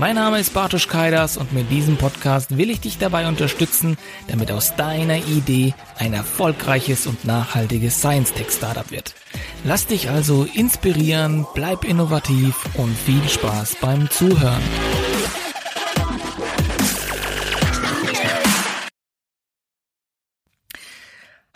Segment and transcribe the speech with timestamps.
[0.00, 3.98] Mein Name ist Bartosz Kaidas und mit diesem Podcast will ich dich dabei unterstützen,
[4.28, 9.16] damit aus deiner Idee ein erfolgreiches und nachhaltiges Science-Tech-Startup wird.
[9.64, 14.62] Lass dich also inspirieren, bleib innovativ und viel Spaß beim Zuhören.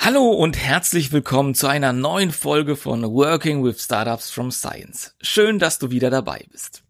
[0.00, 5.14] Hallo und herzlich willkommen zu einer neuen Folge von Working with Startups from Science.
[5.20, 6.83] Schön, dass du wieder dabei bist.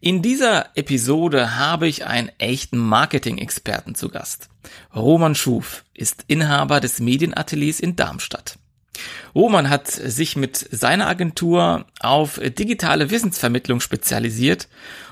[0.00, 4.48] In dieser Episode habe ich einen echten Marketing-Experten zu Gast.
[4.94, 8.58] Roman Schuf ist Inhaber des Medienateliers in Darmstadt.
[9.34, 14.68] Roman hat sich mit seiner Agentur auf digitale Wissensvermittlung spezialisiert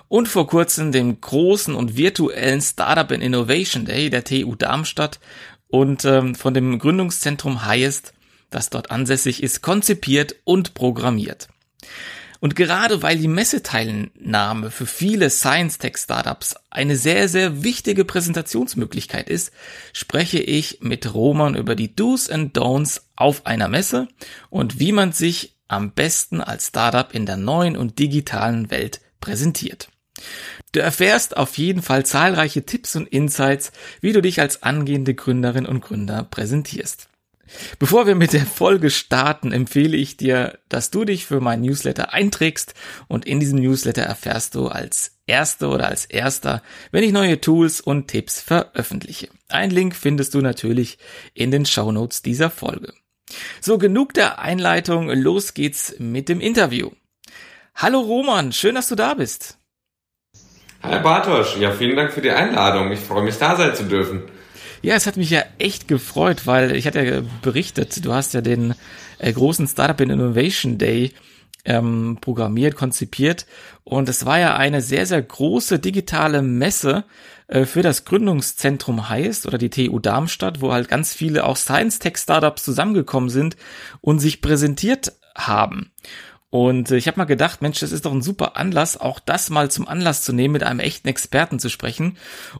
[0.08, 5.20] und vor kurzem den großen und virtuellen Startup and Innovation Day der TU Darmstadt
[5.68, 8.14] und ähm, von dem Gründungszentrum Highest,
[8.50, 11.48] das dort ansässig ist, konzipiert und programmiert.
[12.40, 19.52] Und gerade weil die Messeteilnahme für viele Science-Tech-Startups eine sehr, sehr wichtige Präsentationsmöglichkeit ist,
[19.92, 24.08] spreche ich mit Roman über die Do's and Don'ts auf einer Messe
[24.50, 29.88] und wie man sich am besten als Startup in der neuen und digitalen Welt präsentiert.
[30.72, 35.66] Du erfährst auf jeden Fall zahlreiche Tipps und Insights, wie du dich als angehende Gründerin
[35.66, 37.08] und Gründer präsentierst.
[37.78, 42.12] Bevor wir mit der Folge starten, empfehle ich dir, dass du dich für meinen Newsletter
[42.12, 42.74] einträgst
[43.08, 47.80] und in diesem Newsletter erfährst du als Erste oder als Erster, wenn ich neue Tools
[47.80, 49.28] und Tipps veröffentliche.
[49.48, 50.98] Ein Link findest du natürlich
[51.34, 52.92] in den Show Notes dieser Folge.
[53.60, 56.90] So, genug der Einleitung, los geht's mit dem Interview.
[57.74, 59.58] Hallo Roman, schön, dass du da bist.
[60.82, 62.92] Hi Bartosch, ja vielen Dank für die Einladung.
[62.92, 64.22] Ich freue mich da sein zu dürfen.
[64.82, 68.40] Ja, es hat mich ja echt gefreut, weil ich hatte ja berichtet, du hast ja
[68.40, 68.74] den
[69.18, 71.12] äh, großen Startup in Innovation Day
[71.64, 73.46] ähm, programmiert, konzipiert
[73.84, 77.04] und es war ja eine sehr, sehr große digitale Messe
[77.48, 82.62] äh, für das Gründungszentrum heißt oder die TU Darmstadt, wo halt ganz viele auch Science-Tech-Startups
[82.62, 83.56] zusammengekommen sind
[84.00, 85.90] und sich präsentiert haben.
[86.50, 89.50] Und äh, ich habe mal gedacht, Mensch, das ist doch ein super Anlass, auch das
[89.50, 92.16] mal zum Anlass zu nehmen, mit einem echten Experten zu sprechen.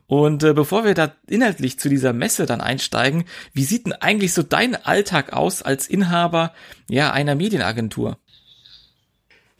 [0.07, 4.35] Und äh, bevor wir da inhaltlich zu dieser Messe dann einsteigen, wie sieht denn eigentlich
[4.35, 6.53] so dein Alltag aus als Inhaber
[6.89, 8.19] ja einer Medienagentur?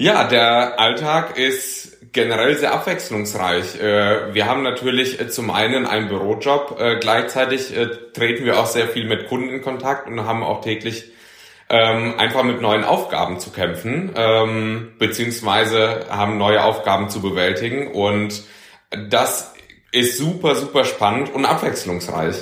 [0.01, 3.81] Ja, der Alltag ist generell sehr abwechslungsreich.
[3.81, 7.73] Äh, wir haben natürlich zum einen einen Bürojob, gleichzeitig
[8.13, 11.11] treten wir auch sehr viel mit Kunden in Kontakt und haben auch täglich
[11.71, 17.93] ähm, einfach mit neuen Aufgaben zu kämpfen, ähm, beziehungsweise haben neue Aufgaben zu bewältigen.
[17.93, 18.43] Und
[19.11, 19.53] das
[19.93, 22.37] ist super, super spannend und abwechslungsreich.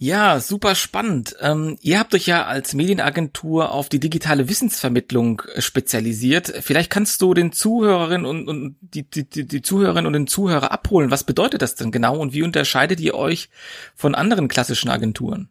[0.00, 1.34] Ja, super spannend.
[1.40, 6.52] Ähm, ihr habt euch ja als Medienagentur auf die digitale Wissensvermittlung spezialisiert.
[6.60, 11.10] Vielleicht kannst du den Zuhörerinnen und, und die, die, die Zuhörerinnen und den Zuhörer abholen.
[11.10, 13.50] Was bedeutet das denn genau und wie unterscheidet ihr euch
[13.96, 15.48] von anderen klassischen Agenturen?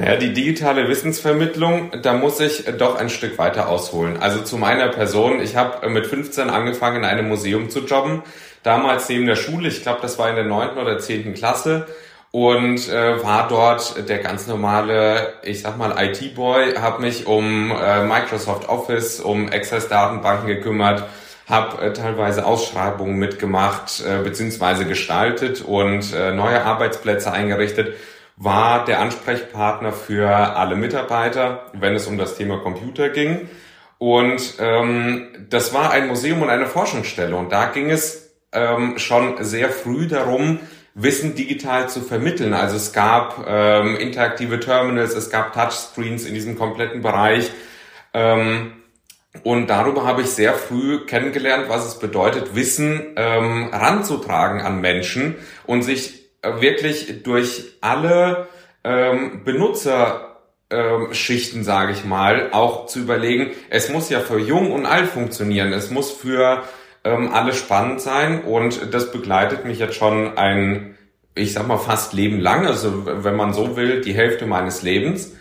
[0.00, 4.16] Naja, die digitale Wissensvermittlung, da muss ich doch ein Stück weiter ausholen.
[4.16, 8.22] Also zu meiner Person, ich habe mit 15 angefangen, in einem Museum zu jobben.
[8.62, 11.86] Damals neben der Schule, ich glaube, das war in der neunten oder zehnten Klasse
[12.30, 18.02] und äh, war dort der ganz normale, ich sag mal, IT-Boy, habe mich um äh,
[18.02, 21.04] Microsoft Office, um Access-Datenbanken gekümmert,
[21.46, 24.84] habe äh, teilweise Ausschreibungen mitgemacht äh, bzw.
[24.84, 27.96] gestaltet und äh, neue Arbeitsplätze eingerichtet
[28.40, 33.50] war der Ansprechpartner für alle Mitarbeiter, wenn es um das Thema Computer ging.
[33.98, 37.36] Und ähm, das war ein Museum und eine Forschungsstelle.
[37.36, 40.58] Und da ging es ähm, schon sehr früh darum,
[40.94, 42.54] Wissen digital zu vermitteln.
[42.54, 47.50] Also es gab ähm, interaktive Terminals, es gab Touchscreens in diesem kompletten Bereich.
[48.14, 48.72] Ähm,
[49.42, 55.36] und darüber habe ich sehr früh kennengelernt, was es bedeutet, Wissen ähm, ranzutragen an Menschen
[55.66, 58.48] und sich wirklich durch alle
[58.84, 64.86] ähm, Benutzerschichten, ähm, sage ich mal, auch zu überlegen, es muss ja für jung und
[64.86, 66.62] alt funktionieren, es muss für
[67.04, 68.42] ähm, alle spannend sein.
[68.42, 70.96] Und das begleitet mich jetzt schon ein,
[71.34, 75.34] ich sag mal, fast Leben lang, also wenn man so will, die Hälfte meines Lebens.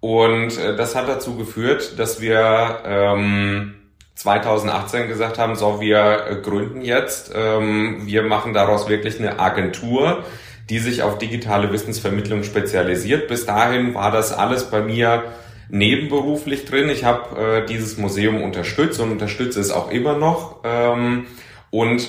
[0.00, 3.74] Und äh, das hat dazu geführt, dass wir ähm,
[4.14, 10.24] 2018 gesagt haben, so wir äh, gründen jetzt, ähm, wir machen daraus wirklich eine Agentur,
[10.68, 13.28] die sich auf digitale Wissensvermittlung spezialisiert.
[13.28, 15.24] Bis dahin war das alles bei mir
[15.68, 16.88] nebenberuflich drin.
[16.88, 20.60] Ich habe äh, dieses Museum unterstützt und unterstütze es auch immer noch.
[20.64, 21.26] Ähm,
[21.70, 22.08] und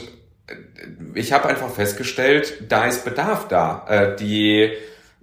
[1.13, 3.85] ich habe einfach festgestellt, da ist Bedarf da.
[3.87, 4.71] Äh, die,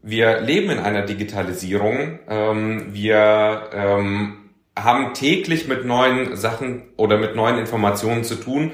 [0.03, 2.19] wir leben in einer Digitalisierung.
[2.29, 8.73] Ähm, wir ähm, haben täglich mit neuen Sachen oder mit neuen Informationen zu tun.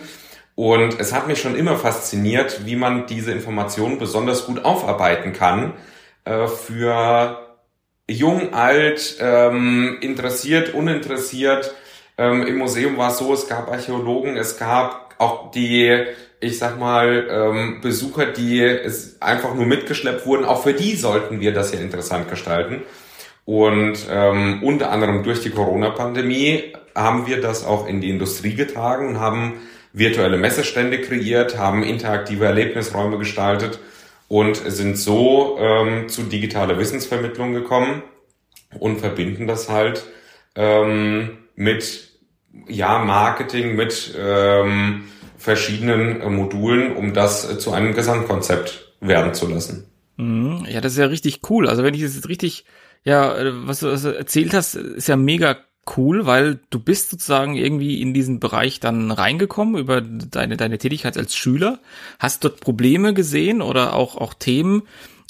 [0.61, 5.73] Und es hat mich schon immer fasziniert, wie man diese Informationen besonders gut aufarbeiten kann
[6.27, 7.57] äh, für
[8.07, 11.75] jung, alt, ähm, interessiert, uninteressiert.
[12.19, 15.99] Ähm, Im Museum war es so, es gab Archäologen, es gab auch die,
[16.41, 20.45] ich sag mal, ähm, Besucher, die es einfach nur mitgeschleppt wurden.
[20.45, 22.83] Auch für die sollten wir das ja interessant gestalten.
[23.47, 29.09] Und ähm, unter anderem durch die Corona-Pandemie haben wir das auch in die Industrie getragen
[29.09, 29.55] und haben
[29.93, 33.81] virtuelle Messestände kreiert, haben interaktive Erlebnisräume gestaltet
[34.29, 38.03] und sind so ähm, zu digitaler Wissensvermittlung gekommen
[38.79, 40.05] und verbinden das halt
[40.55, 42.11] ähm, mit
[42.69, 45.05] ja Marketing, mit ähm,
[45.37, 49.87] verschiedenen äh, Modulen, um das äh, zu einem Gesamtkonzept werden zu lassen.
[50.17, 50.67] Mhm.
[50.69, 51.69] Ja, das ist ja richtig cool.
[51.69, 52.65] Also wenn ich das jetzt richtig,
[53.05, 55.57] ja, äh, was du erzählt hast, ist ja mega
[55.97, 61.17] cool, weil du bist sozusagen irgendwie in diesen Bereich dann reingekommen über deine, deine Tätigkeit
[61.17, 61.81] als Schüler,
[62.19, 64.83] hast dort Probleme gesehen oder auch, auch Themen,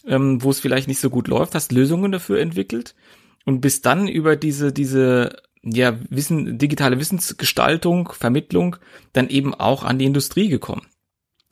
[0.06, 2.94] ähm, wo es vielleicht nicht so gut läuft, hast Lösungen dafür entwickelt
[3.44, 8.76] und bist dann über diese, diese, ja, Wissen, digitale Wissensgestaltung, Vermittlung
[9.12, 10.86] dann eben auch an die Industrie gekommen.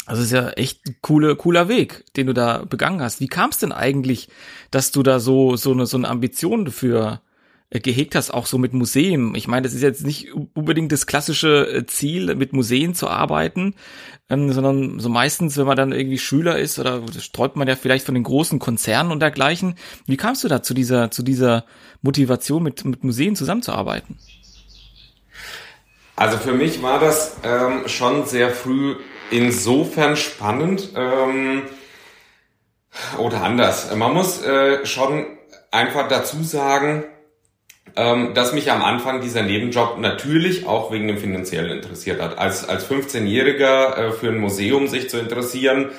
[0.06, 3.20] Also ist ja echt ein cooler, cooler Weg, den du da begangen hast.
[3.20, 4.28] Wie kam es denn eigentlich,
[4.70, 7.27] dass du da so, so eine, so eine Ambition dafür äh,
[7.70, 9.34] gehegt hast, auch so mit Museen.
[9.34, 13.74] Ich meine, das ist jetzt nicht unbedingt das klassische äh, Ziel, mit Museen zu arbeiten,
[14.30, 18.06] ähm, sondern so meistens, wenn man dann irgendwie Schüler ist oder sträubt man ja vielleicht
[18.06, 19.74] von den großen Konzernen und dergleichen.
[20.06, 21.66] Wie kamst du da zu dieser, zu dieser
[22.00, 24.18] Motivation, mit, mit Museen zusammenzuarbeiten?
[26.16, 28.96] Also für mich war das ähm, schon sehr früh
[29.30, 31.62] insofern spannend ähm,
[33.18, 33.94] oder anders.
[33.94, 35.26] Man muss äh, schon
[35.70, 37.04] einfach dazu sagen,
[37.98, 42.38] ähm, dass mich am Anfang dieser Nebenjob natürlich auch wegen dem Finanziellen interessiert hat.
[42.38, 45.90] Als, als 15-Jähriger äh, für ein Museum sich zu interessieren,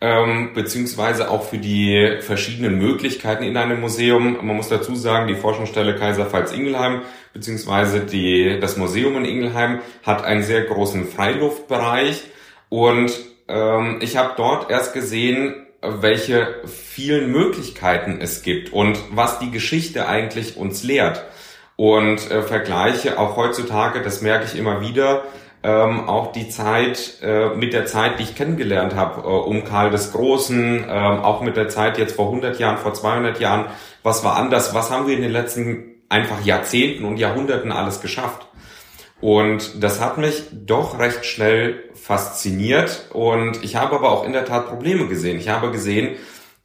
[0.00, 4.36] ähm, beziehungsweise auch für die verschiedenen Möglichkeiten in einem Museum.
[4.44, 7.02] Man muss dazu sagen, die Forschungsstelle Kaiserpfalz-Ingelheim,
[7.32, 12.24] beziehungsweise die, das Museum in Ingelheim hat einen sehr großen Freiluftbereich
[12.68, 13.12] und
[13.46, 20.08] ähm, ich habe dort erst gesehen, welche vielen Möglichkeiten es gibt und was die Geschichte
[20.08, 21.24] eigentlich uns lehrt
[21.76, 25.22] und äh, vergleiche auch heutzutage, das merke ich immer wieder,
[25.64, 29.90] ähm, auch die Zeit äh, mit der Zeit, die ich kennengelernt habe, äh, um Karl
[29.90, 33.66] des Großen, äh, auch mit der Zeit jetzt vor 100 Jahren, vor 200 Jahren,
[34.02, 38.46] was war anders, was haben wir in den letzten einfach Jahrzehnten und Jahrhunderten alles geschafft.
[39.22, 44.44] Und das hat mich doch recht schnell fasziniert und ich habe aber auch in der
[44.44, 45.38] Tat Probleme gesehen.
[45.38, 46.16] Ich habe gesehen,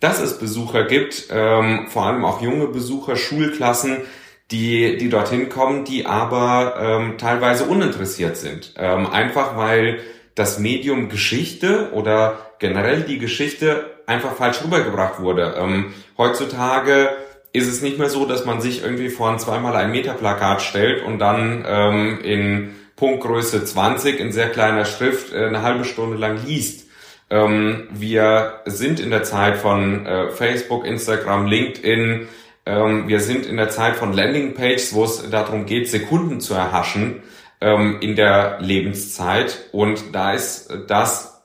[0.02, 4.02] dass es Besucher gibt, ähm, vor allem auch junge Besucher, Schulklassen,
[4.52, 8.74] die, die dorthin kommen, die aber ähm, teilweise uninteressiert sind.
[8.78, 10.00] Ähm, einfach weil
[10.36, 15.56] das Medium Geschichte oder generell die Geschichte einfach falsch rübergebracht wurde.
[15.58, 17.10] Ähm, heutzutage
[17.54, 20.62] ist es nicht mehr so, dass man sich irgendwie vor ein zweimal ein Meter Plakat
[20.62, 26.18] stellt und dann ähm, in Punktgröße 20 in sehr kleiner Schrift äh, eine halbe Stunde
[26.18, 26.88] lang liest.
[27.30, 32.28] Ähm, wir sind in der Zeit von äh, Facebook, Instagram, LinkedIn,
[32.66, 37.24] wir sind in der Zeit von Landingpages, wo es darum geht, Sekunden zu erhaschen
[37.62, 39.70] ähm, in der Lebenszeit.
[39.72, 41.44] Und da ist das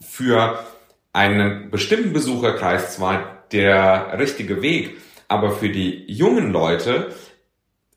[0.00, 0.64] für
[1.12, 4.98] einen bestimmten Besucherkreis zwar der richtige Weg,
[5.28, 7.14] aber für die jungen Leute,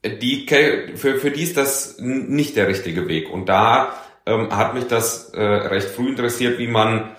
[0.04, 0.46] die,
[0.94, 3.30] für, für die ist das nicht der richtige Weg.
[3.30, 3.94] Und da
[4.26, 7.10] ähm, hat mich das äh, recht früh interessiert, wie man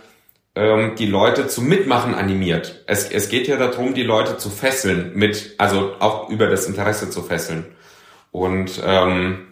[0.59, 2.83] ähm, die Leute zum Mitmachen animiert.
[2.85, 7.09] Es, es geht ja darum, die Leute zu fesseln mit, also auch über das Interesse
[7.09, 7.65] zu fesseln.
[8.31, 9.47] Und ähm,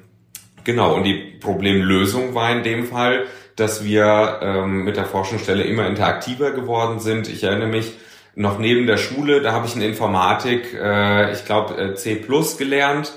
[0.65, 5.87] genau, und die Problemlösung war in dem Fall, dass wir ähm, mit der Forschungsstelle immer
[5.87, 7.29] interaktiver geworden sind.
[7.29, 7.93] Ich erinnere mich
[8.35, 12.57] noch neben der Schule, da habe ich in Informatik, äh, ich glaube äh, C Plus
[12.57, 13.13] gelernt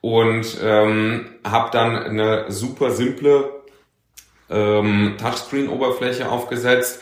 [0.00, 3.50] und ähm, habe dann eine super simple
[4.48, 7.00] ähm, Touchscreen-Oberfläche aufgesetzt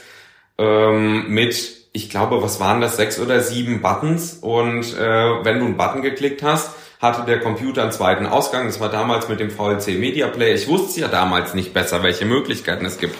[0.60, 5.64] ähm, mit, ich glaube, was waren das, sechs oder sieben Buttons und äh, wenn du
[5.64, 8.66] einen Button geklickt hast, hatte der Computer einen zweiten Ausgang.
[8.66, 10.54] Das war damals mit dem VLC Media Player.
[10.54, 13.16] Ich wusste ja damals nicht besser, welche Möglichkeiten es gibt.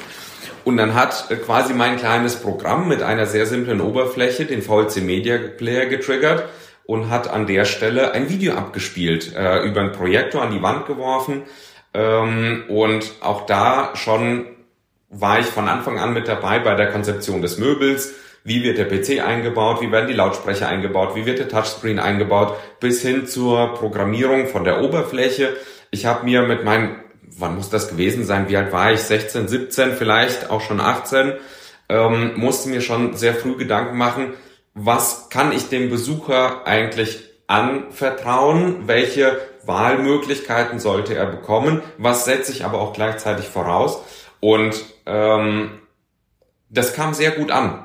[0.65, 5.39] Und dann hat quasi mein kleines Programm mit einer sehr simplen Oberfläche den VLC Media
[5.39, 6.45] Player getriggert
[6.85, 10.87] und hat an der Stelle ein Video abgespielt, äh, über einen Projektor an die Wand
[10.87, 11.45] geworfen.
[11.95, 14.45] Ähm, und auch da schon
[15.11, 18.15] war ich von Anfang an mit dabei bei der Konzeption des Möbels.
[18.45, 19.83] Wie wird der PC eingebaut?
[19.83, 21.15] Wie werden die Lautsprecher eingebaut?
[21.15, 22.57] Wie wird der Touchscreen eingebaut?
[22.79, 25.57] Bis hin zur Programmierung von der Oberfläche.
[25.91, 28.49] Ich habe mir mit meinem, wann muss das gewesen sein?
[28.49, 29.01] Wie alt war ich?
[29.01, 31.35] 16, 17, vielleicht auch schon 18.
[31.89, 34.35] Ähm, musste mir schon sehr früh Gedanken machen,
[34.75, 42.65] was kann ich dem Besucher eigentlich anvertrauen, welche Wahlmöglichkeiten sollte er bekommen, was setze ich
[42.65, 44.03] aber auch gleichzeitig voraus.
[44.39, 45.81] Und ähm,
[46.69, 47.85] das kam sehr gut an.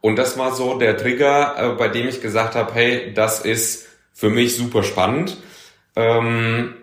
[0.00, 3.88] Und das war so der Trigger, äh, bei dem ich gesagt habe, hey, das ist
[4.12, 5.36] für mich super spannend.
[5.96, 6.74] Ähm,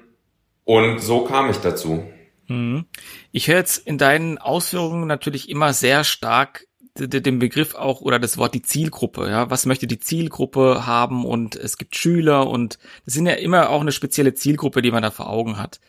[0.65, 2.05] und so kam ich dazu.
[2.47, 2.85] Mhm.
[3.31, 8.37] Ich höre jetzt in deinen Ausführungen natürlich immer sehr stark den Begriff auch oder das
[8.37, 13.15] Wort die Zielgruppe, ja, was möchte die Zielgruppe haben und es gibt Schüler und es
[13.15, 15.79] sind ja immer auch eine spezielle Zielgruppe, die man da vor Augen hat.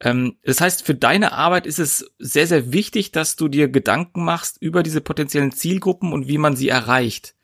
[0.00, 4.24] Ähm, das heißt, für deine Arbeit ist es sehr, sehr wichtig, dass du dir Gedanken
[4.24, 7.34] machst über diese potenziellen Zielgruppen und wie man sie erreicht.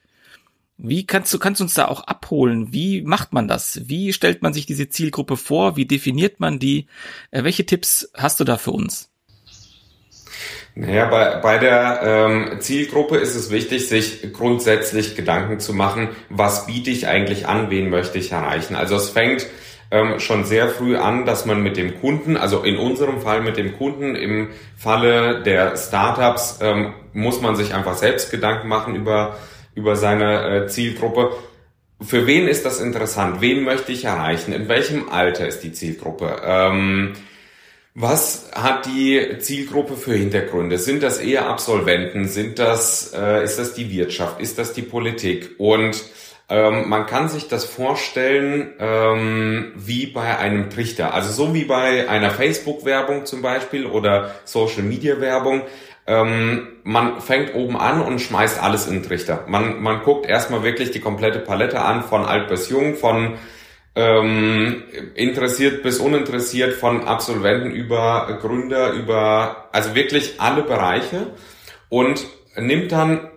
[0.76, 2.72] Wie kannst du, kannst du uns da auch abholen?
[2.72, 3.88] Wie macht man das?
[3.88, 5.76] Wie stellt man sich diese Zielgruppe vor?
[5.76, 6.86] Wie definiert man die?
[7.30, 9.08] Äh, welche Tipps hast du da für uns?
[10.74, 16.66] Naja, bei, bei der ähm, Zielgruppe ist es wichtig, sich grundsätzlich Gedanken zu machen, was
[16.66, 18.74] biete ich eigentlich an, wen möchte ich erreichen.
[18.74, 19.46] Also es fängt
[19.92, 23.58] ähm, schon sehr früh an, dass man mit dem Kunden, also in unserem Fall mit
[23.58, 29.36] dem Kunden, im Falle der Startups ähm, muss man sich einfach selbst Gedanken machen über,
[29.74, 31.32] über seine äh, Zielgruppe.
[32.00, 33.42] Für wen ist das interessant?
[33.42, 34.52] Wen möchte ich erreichen?
[34.54, 36.40] In welchem Alter ist die Zielgruppe?
[36.42, 37.12] Ähm,
[37.94, 40.78] was hat die Zielgruppe für Hintergründe?
[40.78, 42.26] Sind das eher Absolventen?
[42.26, 44.40] Sind das, äh, ist das die Wirtschaft?
[44.40, 45.50] Ist das die Politik?
[45.58, 46.02] Und
[46.48, 51.14] ähm, man kann sich das vorstellen ähm, wie bei einem Trichter.
[51.14, 55.62] Also so wie bei einer Facebook-Werbung zum Beispiel oder Social-Media-Werbung.
[56.06, 59.44] Ähm, man fängt oben an und schmeißt alles in den Trichter.
[59.46, 63.38] Man, man guckt erstmal wirklich die komplette Palette an, von alt bis jung, von
[63.94, 64.82] ähm,
[65.14, 71.28] interessiert bis uninteressiert, von Absolventen über Gründer, über also wirklich alle Bereiche
[71.88, 73.28] und nimmt dann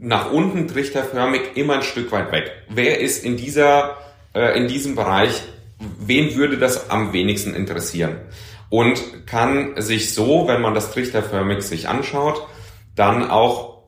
[0.00, 2.52] nach unten trichterförmig immer ein Stück weit weg.
[2.68, 3.96] Wer ist in dieser
[4.34, 5.42] äh, in diesem Bereich,
[5.78, 8.16] wen würde das am wenigsten interessieren?
[8.70, 12.46] Und kann sich so, wenn man das trichterförmig sich anschaut,
[12.94, 13.84] dann auch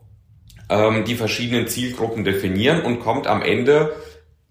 [0.69, 3.93] ähm, die verschiedenen Zielgruppen definieren und kommt am Ende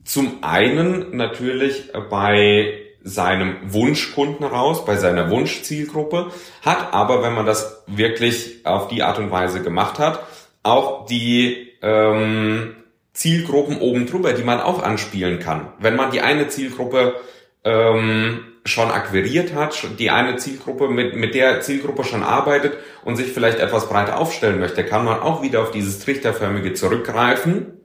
[0.03, 6.31] zum einen natürlich bei seinem Wunschkunden raus, bei seiner Wunschzielgruppe,
[6.63, 10.19] hat aber, wenn man das wirklich auf die Art und Weise gemacht hat,
[10.63, 12.75] auch die ähm,
[13.13, 15.73] Zielgruppen oben drüber, die man auch anspielen kann.
[15.79, 17.15] Wenn man die eine Zielgruppe
[17.63, 23.27] ähm, schon akquiriert hat, die eine Zielgruppe mit, mit der Zielgruppe schon arbeitet und sich
[23.27, 27.79] vielleicht etwas breiter aufstellen möchte, kann man auch wieder auf dieses Trichterförmige zurückgreifen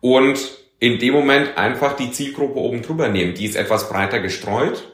[0.00, 0.38] und
[0.78, 3.34] in dem Moment einfach die Zielgruppe oben drüber nehmen.
[3.34, 4.92] Die ist etwas breiter gestreut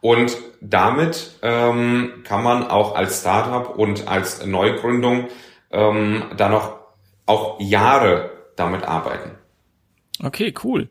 [0.00, 5.28] und damit ähm, kann man auch als Startup und als Neugründung
[5.70, 6.78] ähm, da noch
[7.26, 9.32] auch Jahre damit arbeiten.
[10.22, 10.88] Okay, cool.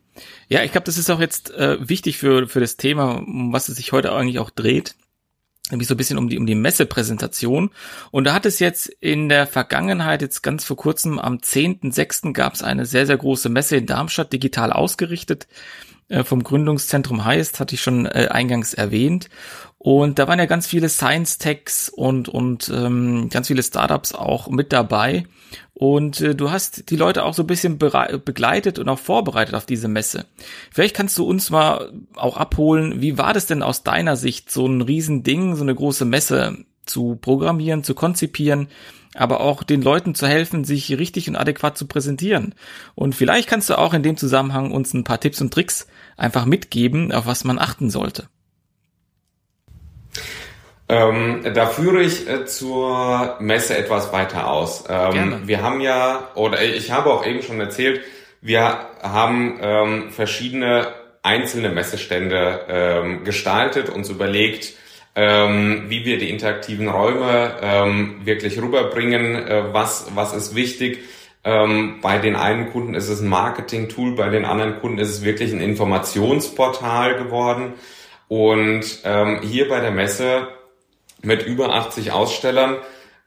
[0.47, 3.69] Ja, ich glaube, das ist auch jetzt äh, wichtig für, für das Thema, um was
[3.69, 4.95] es sich heute eigentlich auch dreht
[5.71, 7.71] nämlich so ein bisschen um die, um die Messepräsentation.
[8.11, 12.33] Und da hat es jetzt in der Vergangenheit, jetzt ganz vor kurzem, am 10.6.
[12.33, 15.47] gab es eine sehr, sehr große Messe in Darmstadt, digital ausgerichtet,
[16.07, 19.29] äh, vom Gründungszentrum Heist, hatte ich schon äh, eingangs erwähnt.
[19.81, 24.73] Und da waren ja ganz viele Science-Techs und, und ähm, ganz viele Startups auch mit
[24.73, 25.25] dabei.
[25.73, 29.65] Und äh, du hast die Leute auch so ein bisschen begleitet und auch vorbereitet auf
[29.65, 30.25] diese Messe.
[30.69, 34.67] Vielleicht kannst du uns mal auch abholen, wie war das denn aus deiner Sicht, so
[34.67, 38.67] ein Riesending, so eine große Messe zu programmieren, zu konzipieren,
[39.15, 42.53] aber auch den Leuten zu helfen, sich richtig und adäquat zu präsentieren.
[42.95, 46.43] Und vielleicht kannst du auch in dem Zusammenhang uns ein paar Tipps und Tricks einfach
[46.43, 48.27] mitgeben, auf was man achten sollte.
[50.89, 54.85] Ähm, da führe ich äh, zur Messe etwas weiter aus.
[54.89, 58.01] Ähm, wir haben ja, oder ich habe auch eben schon erzählt,
[58.41, 60.87] wir haben ähm, verschiedene
[61.21, 64.73] einzelne Messestände ähm, gestaltet, uns überlegt,
[65.15, 70.99] ähm, wie wir die interaktiven Räume ähm, wirklich rüberbringen, äh, was, was ist wichtig.
[71.41, 75.53] bei den einen Kunden ist es ein Marketing-Tool, bei den anderen Kunden ist es wirklich
[75.53, 77.75] ein Informationsportal geworden.
[78.29, 78.85] Und
[79.41, 80.47] hier bei der Messe
[81.21, 82.77] mit über 80 Ausstellern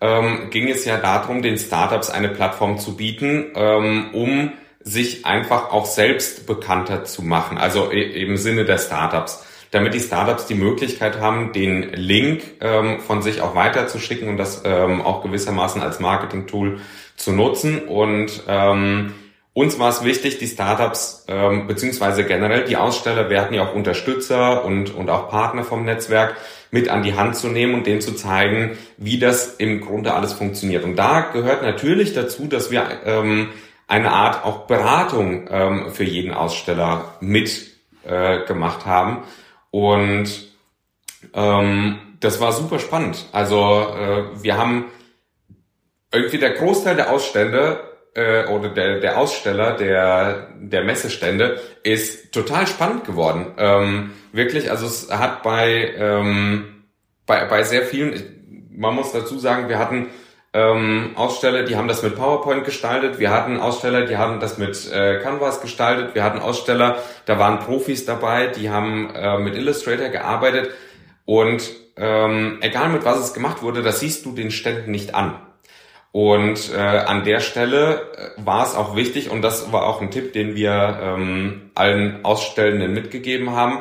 [0.01, 5.71] ähm, ging es ja darum, den Startups eine Plattform zu bieten, ähm, um sich einfach
[5.71, 11.21] auch selbst bekannter zu machen, also im Sinne der Startups, damit die Startups die Möglichkeit
[11.21, 16.81] haben, den Link ähm, von sich auch weiterzuschicken und das ähm, auch gewissermaßen als Marketing-Tool
[17.17, 17.87] zu nutzen.
[17.87, 19.15] Und ähm,
[19.55, 23.75] uns war es wichtig, die Startups ähm, beziehungsweise generell die Aussteller, wir hatten ja auch
[23.75, 26.37] Unterstützer und, und auch Partner vom Netzwerk,
[26.71, 30.33] mit an die Hand zu nehmen und denen zu zeigen, wie das im Grunde alles
[30.33, 30.85] funktioniert.
[30.85, 33.51] Und da gehört natürlich dazu, dass wir ähm,
[33.87, 37.73] eine Art auch Beratung ähm, für jeden Aussteller mit
[38.05, 39.25] äh, gemacht haben.
[39.71, 40.31] Und
[41.35, 43.27] ähm, das war super spannend.
[43.33, 44.87] Also äh, wir haben
[46.11, 52.67] irgendwie der Großteil der Ausstände äh, oder der, der Aussteller der, der Messestände ist total
[52.67, 53.53] spannend geworden.
[53.59, 56.85] Ähm, wirklich, also es hat bei, ähm,
[57.27, 60.09] bei, bei sehr vielen, man muss dazu sagen, wir hatten
[60.55, 63.19] ähm, Aussteller, die haben das mit PowerPoint gestaltet.
[63.19, 66.15] Wir hatten Aussteller, die haben das mit äh, Canvas gestaltet.
[66.15, 70.71] Wir hatten Aussteller, da waren Profis dabei, die haben äh, mit Illustrator gearbeitet.
[71.25, 75.37] Und ähm, egal mit was es gemacht wurde, das siehst du den Ständen nicht an.
[76.13, 80.11] Und äh, an der Stelle äh, war es auch wichtig, und das war auch ein
[80.11, 83.81] Tipp, den wir ähm, allen Ausstellenden mitgegeben haben,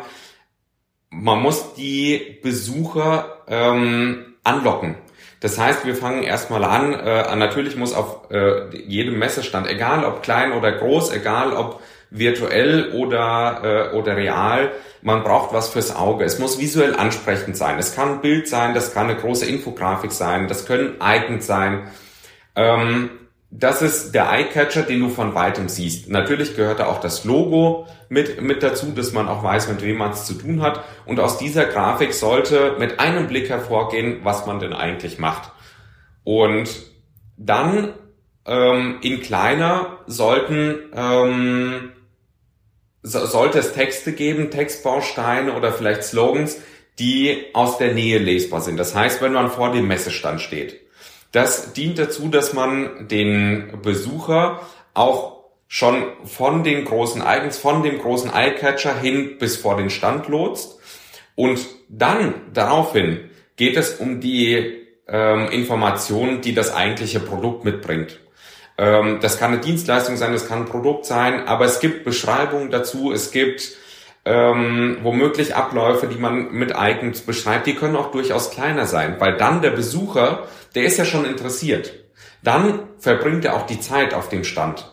[1.10, 4.96] man muss die Besucher ähm, anlocken.
[5.42, 10.24] Das heißt, wir fangen erstmal an, äh, natürlich muss auf äh, jedem Messestand, egal ob
[10.24, 14.72] klein oder groß, egal ob virtuell oder, äh, oder real,
[15.02, 16.26] man braucht was fürs Auge.
[16.26, 17.80] Es muss visuell ansprechend sein.
[17.80, 21.88] Es kann ein Bild sein, das kann eine große Infografik sein, das können Icons sein.
[22.56, 23.10] Ähm,
[23.54, 26.10] das ist der Eyecatcher, den du von weitem siehst.
[26.10, 29.98] Natürlich gehört da auch das Logo mit, mit dazu, dass man auch weiß, mit wem
[29.98, 30.86] man es zu tun hat.
[31.06, 35.52] Und aus dieser Grafik sollte mit einem Blick hervorgehen, was man denn eigentlich macht.
[36.24, 36.70] Und
[37.36, 37.94] dann
[38.46, 41.92] ähm, in kleiner sollten ähm,
[43.04, 46.58] so, sollte es Texte geben, Textbausteine oder vielleicht Slogans,
[47.00, 48.78] die aus der Nähe lesbar sind.
[48.78, 50.80] Das heißt, wenn man vor dem Messestand steht
[51.32, 54.62] das dient dazu, dass man den Besucher
[54.94, 60.28] auch schon von den großen Icons, von dem großen Eyecatcher hin bis vor den Stand
[60.28, 60.80] lotst.
[61.36, 68.20] Und dann daraufhin geht es um die ähm, Informationen, die das eigentliche Produkt mitbringt.
[68.78, 72.70] Ähm, das kann eine Dienstleistung sein, das kann ein Produkt sein, aber es gibt Beschreibungen
[72.70, 73.72] dazu, es gibt
[74.26, 79.38] ähm, womöglich Abläufe, die man mit Icons beschreibt, die können auch durchaus kleiner sein, weil
[79.38, 81.94] dann der Besucher der ist ja schon interessiert.
[82.44, 84.90] Dann verbringt er auch die Zeit auf dem Stand.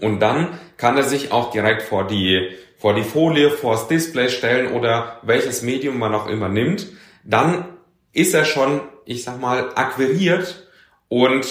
[0.00, 4.28] Und dann kann er sich auch direkt vor die, vor die Folie, vor das Display
[4.28, 6.86] stellen oder welches Medium man auch immer nimmt.
[7.22, 7.66] Dann
[8.12, 10.68] ist er schon, ich sag mal, akquiriert
[11.08, 11.46] und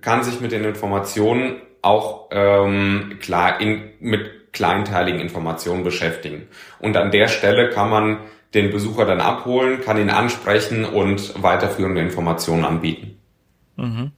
[0.00, 6.48] kann sich mit den Informationen auch ähm, klar in, mit kleinteiligen Informationen beschäftigen.
[6.78, 8.18] Und an der Stelle kann man
[8.54, 13.18] den Besucher dann abholen, kann ihn ansprechen und weiterführende Informationen anbieten.
[13.76, 14.12] Mhm.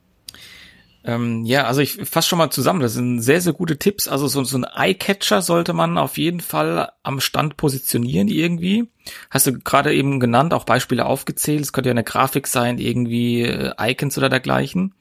[1.03, 2.79] Ähm, ja, also ich fasse schon mal zusammen.
[2.79, 4.07] Das sind sehr, sehr gute Tipps.
[4.07, 8.87] Also so, so ein Eye-Catcher sollte man auf jeden Fall am Stand positionieren irgendwie.
[9.31, 11.61] Hast du gerade eben genannt, auch Beispiele aufgezählt.
[11.61, 14.93] Es könnte ja eine Grafik sein, irgendwie äh, Icons oder dergleichen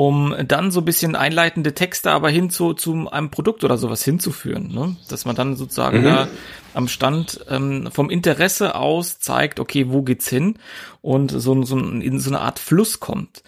[0.00, 4.02] um dann so ein bisschen einleitende Texte aber hin zu, zu einem Produkt oder sowas
[4.02, 4.72] hinzuführen.
[4.72, 4.96] Ne?
[5.10, 6.04] Dass man dann sozusagen mhm.
[6.04, 6.28] da
[6.72, 10.54] am Stand ähm, vom Interesse aus zeigt, okay, wo geht's hin
[11.02, 13.42] und so, so in so eine Art Fluss kommt.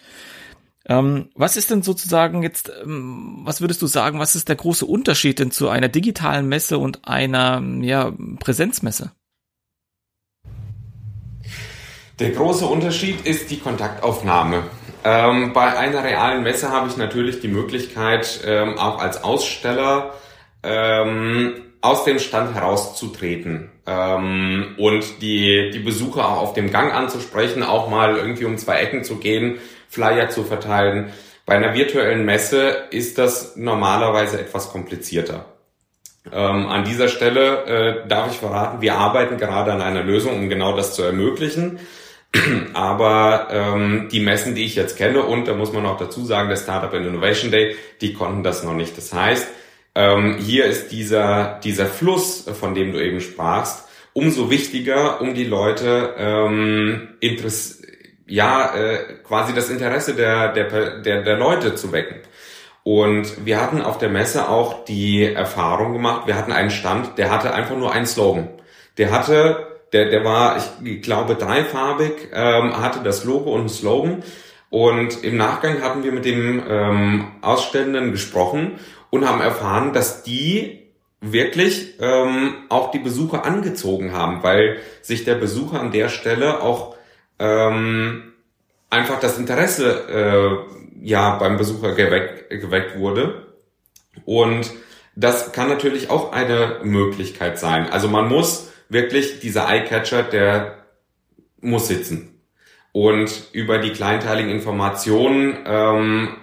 [0.85, 4.85] Ähm, was ist denn sozusagen jetzt, ähm, was würdest du sagen, was ist der große
[4.85, 9.11] Unterschied denn zu einer digitalen Messe und einer ja, Präsenzmesse?
[12.23, 14.63] Der große Unterschied ist die Kontaktaufnahme.
[15.03, 20.13] Ähm, bei einer realen Messe habe ich natürlich die Möglichkeit, ähm, auch als Aussteller
[20.63, 27.61] ähm, aus dem Stand herauszutreten ähm, und die, die Besucher auch auf dem Gang anzusprechen,
[27.61, 29.57] auch mal irgendwie um zwei Ecken zu gehen,
[29.89, 31.11] Flyer zu verteilen.
[31.45, 35.43] Bei einer virtuellen Messe ist das normalerweise etwas komplizierter.
[36.31, 40.47] Ähm, an dieser Stelle äh, darf ich verraten, wir arbeiten gerade an einer Lösung, um
[40.47, 41.79] genau das zu ermöglichen.
[42.73, 46.49] Aber ähm, die Messen, die ich jetzt kenne, und da muss man auch dazu sagen,
[46.49, 48.97] der Startup and Innovation Day, die konnten das noch nicht.
[48.97, 49.47] Das heißt,
[49.95, 55.45] ähm, hier ist dieser, dieser Fluss, von dem du eben sprachst, umso wichtiger, um die
[55.45, 57.81] Leute ähm, Interess
[58.25, 62.17] ja äh, quasi das Interesse der, der, der, der Leute zu wecken.
[62.83, 67.31] Und wir hatten auf der Messe auch die Erfahrung gemacht, wir hatten einen Stand, der
[67.31, 68.49] hatte einfach nur einen Slogan.
[68.97, 74.23] Der hatte der, der war, ich glaube, dreifarbig, ähm, hatte das Logo und einen Slogan.
[74.69, 78.79] Und im Nachgang hatten wir mit dem ähm, Ausstellenden gesprochen
[79.11, 80.89] und haben erfahren, dass die
[81.21, 86.95] wirklich ähm, auch die Besucher angezogen haben, weil sich der Besucher an der Stelle auch
[87.37, 88.33] ähm,
[88.89, 93.47] einfach das Interesse äh, ja beim Besucher geweckt, geweckt wurde.
[94.25, 94.71] Und
[95.15, 97.89] das kann natürlich auch eine Möglichkeit sein.
[97.91, 100.77] Also man muss wirklich dieser Eyecatcher, der
[101.61, 102.41] muss sitzen.
[102.91, 106.37] Und über die kleinteiligen Informationen, ähm,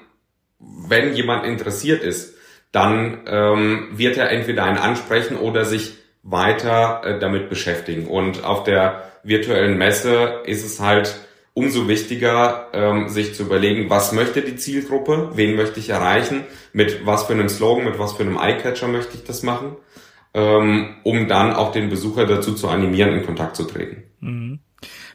[0.59, 2.35] wenn jemand interessiert ist,
[2.73, 8.07] dann ähm, wird er entweder einen ansprechen oder sich weiter äh, damit beschäftigen.
[8.07, 11.15] Und auf der virtuellen Messe ist es halt
[11.55, 17.05] umso wichtiger, ähm, sich zu überlegen, was möchte die Zielgruppe, wen möchte ich erreichen, mit
[17.07, 19.77] was für einem Slogan, mit was für einem Eyecatcher möchte ich das machen,
[20.35, 24.05] ähm, um dann auch den Besucher dazu zu animieren, in Kontakt zu treten.
[24.21, 24.61] Mhm.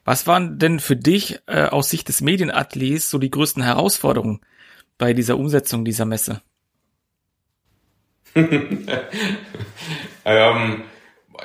[0.04, 4.42] Was waren denn für dich äh, aus Sicht des Medienateliers so die größten Herausforderungen
[4.98, 6.42] bei dieser Umsetzung dieser Messe?
[10.26, 10.84] ähm,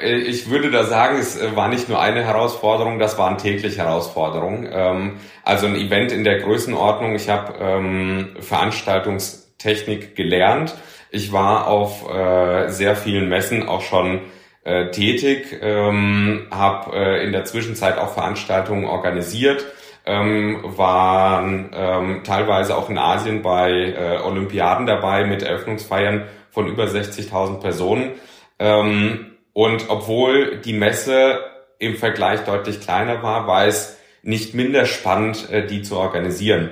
[0.02, 4.68] ich würde da sagen, es war nicht nur eine Herausforderung, das waren tägliche Herausforderungen.
[4.70, 5.12] Ähm,
[5.44, 7.14] also ein Event in der Größenordnung.
[7.14, 10.74] Ich habe ähm, Veranstaltungstechnik gelernt.
[11.10, 14.20] Ich war auf äh, sehr vielen Messen auch schon
[14.64, 19.66] äh, tätig, ähm, habe äh, in der Zwischenzeit auch Veranstaltungen organisiert,
[20.06, 26.84] ähm, waren ähm, teilweise auch in Asien bei äh, Olympiaden dabei mit Eröffnungsfeiern von über
[26.84, 28.12] 60.000 Personen.
[28.58, 31.40] Ähm, und obwohl die Messe
[31.78, 36.70] im Vergleich deutlich kleiner war, war es nicht minder spannend, äh, die zu organisieren.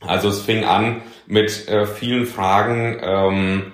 [0.00, 3.72] Also es fing an mit äh, vielen Fragen, ähm,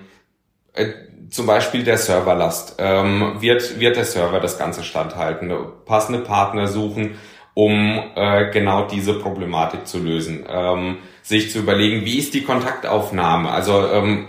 [0.74, 0.88] äh,
[1.30, 2.76] zum Beispiel der Serverlast.
[2.78, 5.52] Ähm, wird, wird der Server das Ganze standhalten?
[5.86, 7.18] Passende Partner suchen,
[7.54, 10.44] um äh, genau diese Problematik zu lösen.
[10.48, 13.50] Ähm, sich zu überlegen, wie ist die Kontaktaufnahme?
[13.50, 14.26] Also ähm,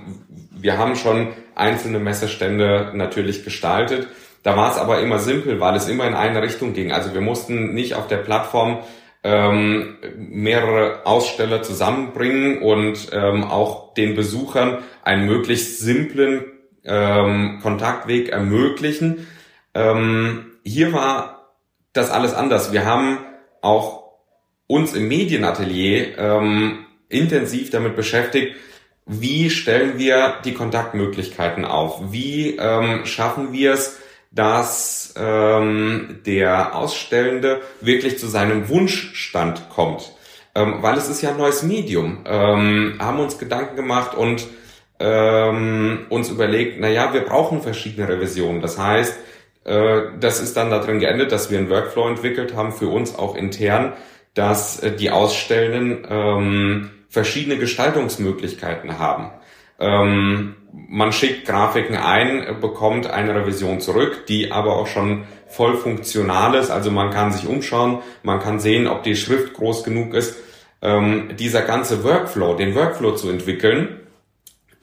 [0.51, 4.07] wir haben schon einzelne Messestände natürlich gestaltet.
[4.43, 6.91] Da war es aber immer simpel, weil es immer in eine Richtung ging.
[6.91, 8.79] Also wir mussten nicht auf der Plattform
[9.23, 16.45] ähm, mehrere Aussteller zusammenbringen und ähm, auch den Besuchern einen möglichst simplen
[16.83, 19.27] ähm, Kontaktweg ermöglichen.
[19.73, 21.53] Ähm, hier war
[21.93, 22.73] das alles anders.
[22.73, 23.19] Wir haben
[23.61, 24.03] auch
[24.67, 28.55] uns im Medienatelier ähm, intensiv damit beschäftigt,
[29.05, 32.11] wie stellen wir die Kontaktmöglichkeiten auf?
[32.11, 33.99] Wie ähm, schaffen wir es,
[34.33, 40.11] dass ähm, der Ausstellende wirklich zu seinem Wunschstand kommt?
[40.55, 42.19] Ähm, weil es ist ja ein neues Medium.
[42.25, 44.47] Ähm, haben uns Gedanken gemacht und
[44.99, 48.61] ähm, uns überlegt, na ja, wir brauchen verschiedene Revisionen.
[48.61, 49.19] Das heißt,
[49.65, 53.35] äh, das ist dann darin geendet, dass wir einen Workflow entwickelt haben für uns auch
[53.35, 53.93] intern,
[54.33, 59.31] dass äh, die Ausstellenden ähm, verschiedene Gestaltungsmöglichkeiten haben.
[59.79, 66.55] Ähm, man schickt Grafiken ein, bekommt eine Revision zurück, die aber auch schon voll funktional
[66.55, 66.71] ist.
[66.71, 70.35] Also man kann sich umschauen, man kann sehen, ob die Schrift groß genug ist.
[70.81, 73.99] Ähm, dieser ganze Workflow, den Workflow zu entwickeln,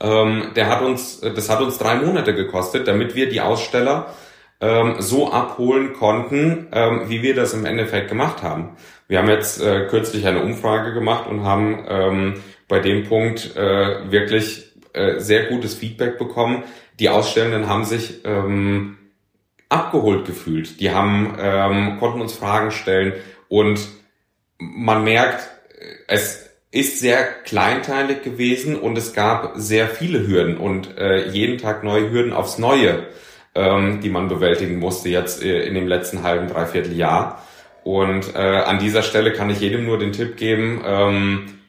[0.01, 4.15] ähm, der hat uns, das hat uns drei Monate gekostet, damit wir die Aussteller
[4.61, 8.77] ähm, so abholen konnten, ähm, wie wir das im Endeffekt gemacht haben.
[9.09, 12.35] Wir haben jetzt äh, kürzlich eine Umfrage gemacht und haben ähm,
[12.69, 16.65] bei dem Punkt äh, wirklich äh, sehr gutes Feedback bekommen.
[16.99, 18.99] Die Ausstellenden haben sich ähm,
[19.69, 20.81] abgeholt gefühlt.
[20.81, 23.15] Die haben ähm, konnten uns Fragen stellen
[23.49, 23.81] und
[24.59, 25.49] man merkt,
[26.09, 31.83] es ist sehr kleinteilig gewesen und es gab sehr viele Hürden und äh, jeden Tag
[31.83, 33.07] neue Hürden aufs Neue,
[33.55, 37.45] ähm, die man bewältigen musste jetzt äh, in dem letzten halben, dreiviertel Jahr.
[37.83, 41.60] Und äh, an dieser Stelle kann ich jedem nur den Tipp geben, ähm,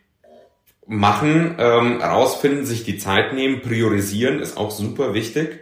[0.92, 5.62] machen, ähm, rausfinden, sich die Zeit nehmen, priorisieren ist auch super wichtig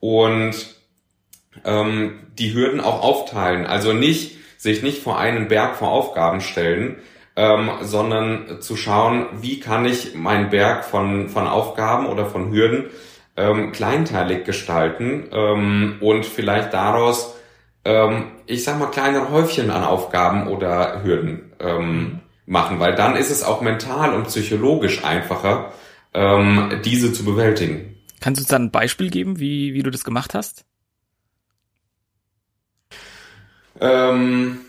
[0.00, 0.54] und
[1.64, 3.66] ähm, die Hürden auch aufteilen.
[3.66, 6.96] Also nicht sich nicht vor einen Berg vor Aufgaben stellen,
[7.36, 12.86] ähm, sondern zu schauen, wie kann ich meinen Berg von, von Aufgaben oder von Hürden
[13.36, 17.34] ähm, kleinteilig gestalten ähm, und vielleicht daraus
[17.84, 23.30] ähm, ich sag mal, kleine Häufchen an Aufgaben oder Hürden ähm, machen, weil dann ist
[23.30, 25.72] es auch mental und psychologisch einfacher,
[26.14, 27.96] ähm, diese zu bewältigen.
[28.20, 30.64] Kannst du uns dann ein Beispiel geben, wie, wie du das gemacht hast?
[33.80, 34.60] Ähm,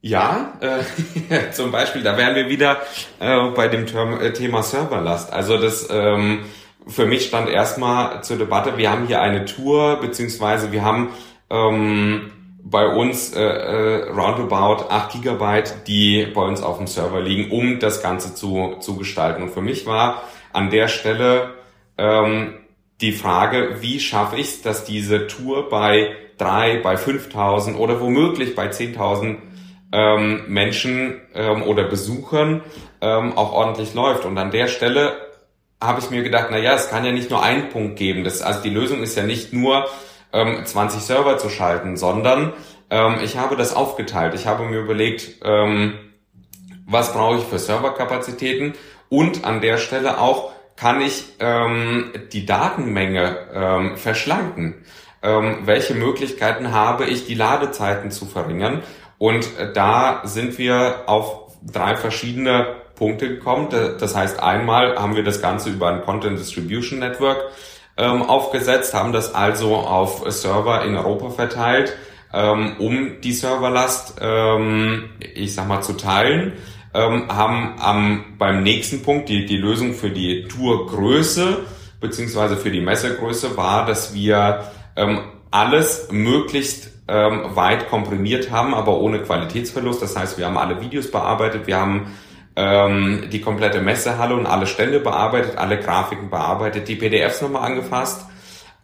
[0.00, 2.82] ja, äh, zum Beispiel, da wären wir wieder
[3.18, 5.32] äh, bei dem Term, äh, Thema Serverlast.
[5.32, 6.44] Also das ähm,
[6.86, 11.10] für mich stand erstmal zur Debatte, wir haben hier eine Tour, beziehungsweise wir haben
[11.50, 12.30] ähm,
[12.70, 17.80] bei uns äh, äh, roundabout 8 Gigabyte, die bei uns auf dem Server liegen, um
[17.80, 19.42] das Ganze zu, zu gestalten.
[19.42, 21.54] Und für mich war an der Stelle
[21.96, 22.54] ähm,
[23.00, 28.54] die Frage, wie schaffe ich es, dass diese Tour bei drei, bei 5000 oder womöglich
[28.54, 29.36] bei 10.000
[29.92, 32.62] ähm, Menschen ähm, oder Besuchern
[33.00, 34.24] ähm, auch ordentlich läuft.
[34.24, 35.16] Und an der Stelle
[35.80, 38.24] habe ich mir gedacht, na ja, es kann ja nicht nur einen Punkt geben.
[38.24, 39.86] Das, also die Lösung ist ja nicht nur
[40.32, 42.52] ähm, 20 Server zu schalten, sondern
[42.90, 44.34] ähm, ich habe das aufgeteilt.
[44.34, 45.98] Ich habe mir überlegt, ähm,
[46.86, 48.74] was brauche ich für Serverkapazitäten
[49.08, 54.84] und an der Stelle auch kann ich ähm, die Datenmenge ähm, verschlanken.
[55.22, 58.82] Ähm, welche Möglichkeiten habe ich, die Ladezeiten zu verringern?
[59.18, 63.68] Und äh, da sind wir auf drei verschiedene Punkte gekommen.
[63.70, 67.38] Das heißt, einmal haben wir das Ganze über ein Content Distribution Network
[67.98, 71.94] ähm, aufgesetzt, haben das also auf Server in Europa verteilt,
[72.32, 76.54] ähm, um die Serverlast, ähm, ich sag mal, zu teilen.
[76.94, 81.58] Ähm, haben am, beim nächsten Punkt die, die Lösung für die Tourgröße
[82.00, 84.64] beziehungsweise für die Messegröße war, dass wir
[84.96, 90.02] ähm, alles möglichst ähm, weit komprimiert haben, aber ohne Qualitätsverlust.
[90.02, 92.14] Das heißt, wir haben alle Videos bearbeitet, wir haben
[92.58, 98.26] ähm, die komplette Messehalle und alle Stände bearbeitet, alle Grafiken bearbeitet, die PDFs nochmal angefasst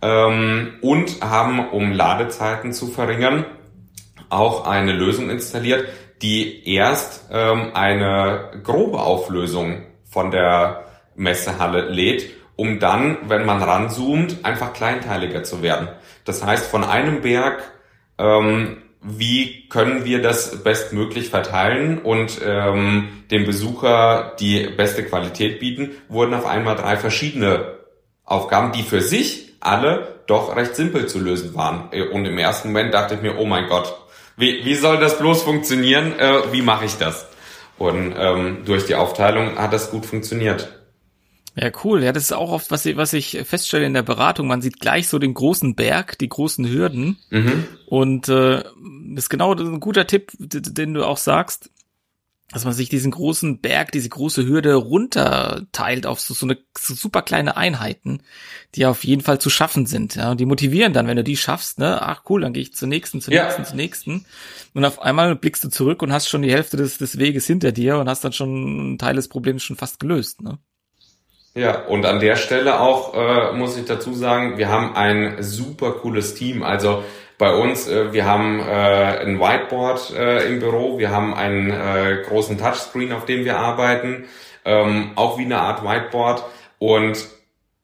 [0.00, 3.44] ähm, und haben, um Ladezeiten zu verringern,
[4.30, 5.88] auch eine Lösung installiert,
[6.22, 10.84] die erst ähm, eine grobe Auflösung von der
[11.16, 15.88] Messehalle lädt, um dann, wenn man ranzoomt, einfach kleinteiliger zu werden.
[16.24, 17.60] Das heißt, von einem Berg
[18.18, 25.90] ähm, wie können wir das bestmöglich verteilen und ähm, dem Besucher die beste Qualität bieten,
[26.08, 27.74] wurden auf einmal drei verschiedene
[28.24, 31.90] Aufgaben, die für sich alle doch recht simpel zu lösen waren.
[32.12, 33.94] Und im ersten Moment dachte ich mir, oh mein Gott,
[34.36, 36.18] wie, wie soll das bloß funktionieren?
[36.18, 37.26] Äh, wie mache ich das?
[37.76, 40.72] Und ähm, durch die Aufteilung hat das gut funktioniert.
[41.56, 42.02] Ja, cool.
[42.02, 44.48] Ja, das ist auch oft, was ich, was ich feststelle in der Beratung.
[44.48, 47.18] Man sieht gleich so den großen Berg, die großen Hürden.
[47.30, 47.64] Mhm.
[47.86, 51.70] Und äh, das ist genau ein guter Tipp, den du auch sagst,
[52.50, 56.94] dass man sich diesen großen Berg, diese große Hürde runterteilt auf so, so eine so
[56.94, 58.20] super kleine Einheiten,
[58.74, 60.16] die auf jeden Fall zu schaffen sind.
[60.16, 62.74] Ja, und die motivieren dann, wenn du die schaffst, ne, ach cool, dann gehe ich
[62.74, 63.44] zur nächsten, zur ja.
[63.44, 64.24] nächsten, zur nächsten.
[64.74, 67.72] Und auf einmal blickst du zurück und hast schon die Hälfte des, des Weges hinter
[67.72, 70.42] dir und hast dann schon einen Teil des Problems schon fast gelöst.
[70.42, 70.58] Ne?
[71.56, 75.92] Ja, und an der Stelle auch äh, muss ich dazu sagen, wir haben ein super
[75.92, 76.64] cooles Team.
[76.64, 77.04] Also
[77.38, 82.24] bei uns, äh, wir haben äh, ein Whiteboard äh, im Büro, wir haben einen äh,
[82.26, 84.24] großen Touchscreen, auf dem wir arbeiten,
[84.64, 86.42] ähm, auch wie eine Art Whiteboard.
[86.80, 87.24] Und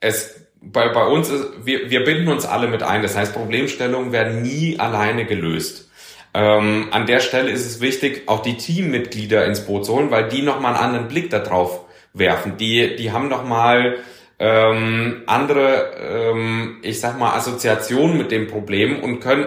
[0.00, 3.02] es bei, bei uns ist, wir, wir binden uns alle mit ein.
[3.02, 5.88] Das heißt, Problemstellungen werden nie alleine gelöst.
[6.34, 10.28] Ähm, an der Stelle ist es wichtig, auch die Teammitglieder ins Boot zu holen, weil
[10.28, 12.56] die nochmal einen anderen Blick darauf werfen.
[12.56, 13.98] Die, die haben doch mal
[14.38, 19.46] ähm, andere, ähm, ich sag mal, Assoziationen mit dem Problem und können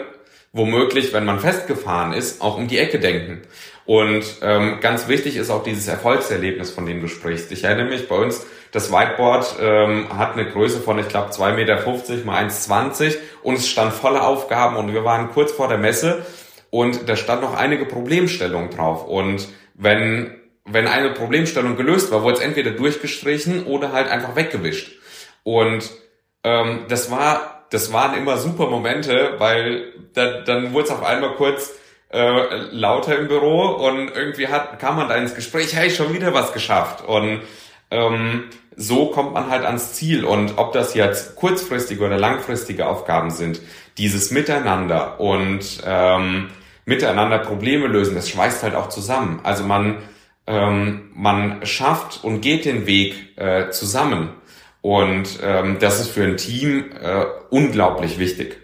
[0.54, 3.42] womöglich, wenn man festgefahren ist, auch um die Ecke denken.
[3.86, 7.52] Und ähm, ganz wichtig ist auch dieses Erfolgserlebnis, von dem du sprichst.
[7.52, 11.54] Ich erinnere mich, bei uns, das Whiteboard ähm, hat eine Größe von, ich glaube, 2,50
[11.56, 16.24] Meter mal 1,20 und es stand voller Aufgaben und wir waren kurz vor der Messe
[16.70, 19.06] und da stand noch einige Problemstellungen drauf.
[19.06, 24.94] Und wenn wenn eine Problemstellung gelöst war, wurde es entweder durchgestrichen oder halt einfach weggewischt.
[25.44, 25.90] Und
[26.44, 31.36] ähm, das war, das waren immer super Momente, weil da, dann wurde es auf einmal
[31.36, 31.74] kurz
[32.10, 36.34] äh, lauter im Büro und irgendwie hat, kam man da ins Gespräch, hey, schon wieder
[36.34, 37.04] was geschafft.
[37.06, 37.42] Und
[37.92, 38.46] ähm,
[38.76, 40.24] so kommt man halt ans Ziel.
[40.24, 43.62] Und ob das jetzt kurzfristige oder langfristige Aufgaben sind,
[43.98, 46.50] dieses Miteinander und ähm,
[46.86, 49.40] miteinander Probleme lösen, das schweißt halt auch zusammen.
[49.44, 49.98] Also man
[50.48, 54.30] ähm, man schafft und geht den Weg äh, zusammen.
[54.82, 58.58] Und ähm, das ist für ein Team äh, unglaublich wichtig.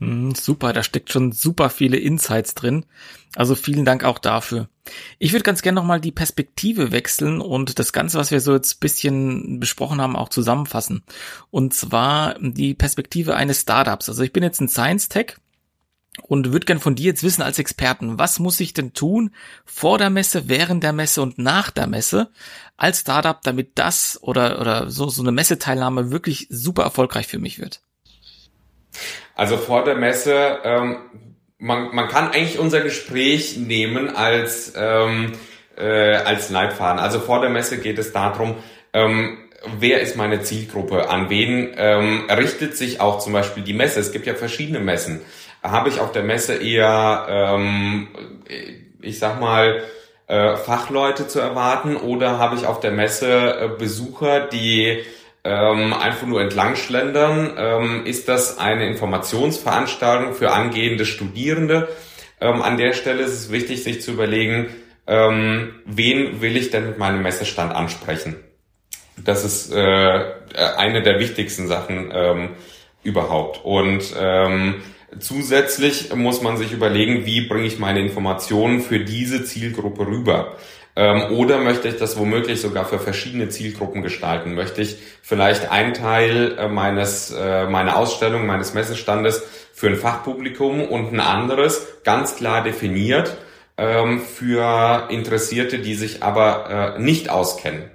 [0.00, 2.84] Mm, super, da steckt schon super viele Insights drin.
[3.36, 4.68] Also vielen Dank auch dafür.
[5.18, 8.80] Ich würde ganz gerne nochmal die Perspektive wechseln und das Ganze, was wir so jetzt
[8.80, 11.02] bisschen besprochen haben, auch zusammenfassen.
[11.50, 14.08] Und zwar die Perspektive eines Startups.
[14.08, 15.36] Also ich bin jetzt ein Science Tech
[16.20, 19.98] und würde gern von dir jetzt wissen als Experten, was muss ich denn tun vor
[19.98, 22.30] der Messe, während der Messe und nach der Messe
[22.76, 27.58] als Startup, damit das oder, oder so, so eine Messeteilnahme wirklich super erfolgreich für mich
[27.58, 27.80] wird?
[29.34, 30.96] Also vor der Messe, ähm,
[31.58, 35.32] man, man kann eigentlich unser Gespräch nehmen als, ähm,
[35.76, 37.00] äh, als Leitfaden.
[37.00, 38.56] Also vor der Messe geht es darum,
[38.92, 39.38] ähm,
[39.78, 44.00] wer ist meine Zielgruppe, an wen ähm, richtet sich auch zum Beispiel die Messe.
[44.00, 45.22] Es gibt ja verschiedene Messen.
[45.62, 48.08] Habe ich auf der Messe eher, ähm,
[49.00, 49.82] ich sag mal,
[50.26, 55.02] äh, Fachleute zu erwarten oder habe ich auf der Messe äh, Besucher, die
[55.44, 57.52] ähm, einfach nur entlang schlendern?
[57.56, 61.88] Ähm, ist das eine Informationsveranstaltung für angehende Studierende?
[62.40, 64.68] Ähm, an der Stelle ist es wichtig, sich zu überlegen,
[65.06, 68.36] ähm, wen will ich denn mit meinem Messestand ansprechen?
[69.22, 70.24] Das ist äh,
[70.76, 72.50] eine der wichtigsten Sachen ähm,
[73.02, 73.64] überhaupt.
[73.64, 74.82] Und ähm,
[75.18, 80.56] zusätzlich muss man sich überlegen, wie bringe ich meine Informationen für diese Zielgruppe rüber.
[80.94, 84.54] Ähm, oder möchte ich das womöglich sogar für verschiedene Zielgruppen gestalten?
[84.54, 90.82] Möchte ich vielleicht einen Teil äh, meines, äh, meiner Ausstellung, meines Messestandes für ein Fachpublikum
[90.82, 93.38] und ein anderes ganz klar definiert
[93.78, 97.90] ähm, für Interessierte, die sich aber äh, nicht auskennen?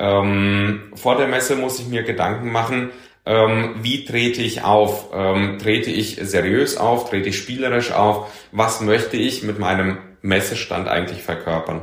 [0.00, 2.90] Ähm, vor der Messe muss ich mir Gedanken machen,
[3.26, 5.10] ähm, wie trete ich auf?
[5.12, 7.08] Ähm, trete ich seriös auf?
[7.08, 8.30] Trete ich spielerisch auf?
[8.52, 11.82] Was möchte ich mit meinem Messestand eigentlich verkörpern?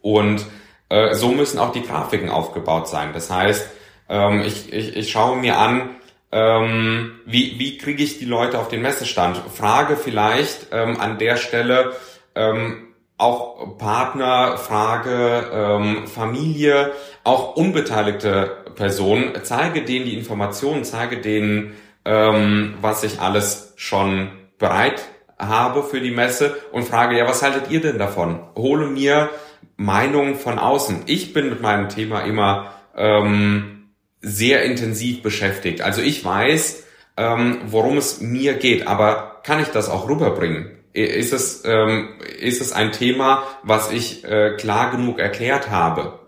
[0.00, 0.46] Und
[0.88, 3.12] äh, so müssen auch die Grafiken aufgebaut sein.
[3.12, 3.68] Das heißt,
[4.08, 5.96] ähm, ich, ich, ich schaue mir an,
[6.32, 9.36] ähm, wie, wie kriege ich die Leute auf den Messestand?
[9.54, 11.96] Frage vielleicht ähm, an der Stelle
[12.34, 16.92] ähm, auch Partner, Frage, ähm, Familie,
[17.24, 25.02] auch unbeteiligte Personen, zeige denen die Informationen, zeige denen, ähm, was ich alles schon bereit
[25.38, 28.40] habe für die Messe und frage, ja, was haltet ihr denn davon?
[28.56, 29.30] Hole mir
[29.76, 31.02] Meinungen von außen.
[31.06, 35.82] Ich bin mit meinem Thema immer ähm, sehr intensiv beschäftigt.
[35.82, 36.84] Also ich weiß,
[37.16, 40.70] ähm, worum es mir geht, aber kann ich das auch rüberbringen?
[40.92, 46.20] Ist es, ähm, ist es ein Thema, was ich äh, klar genug erklärt habe?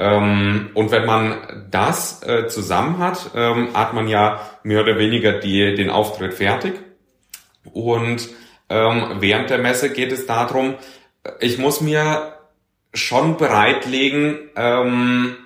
[0.00, 5.32] Ähm, und wenn man das äh, zusammen hat, ähm, hat man ja mehr oder weniger
[5.32, 6.72] die, den Auftritt fertig.
[7.70, 8.30] Und
[8.70, 10.76] ähm, während der Messe geht es darum,
[11.38, 12.32] ich muss mir
[12.94, 15.36] schon bereitlegen, ähm,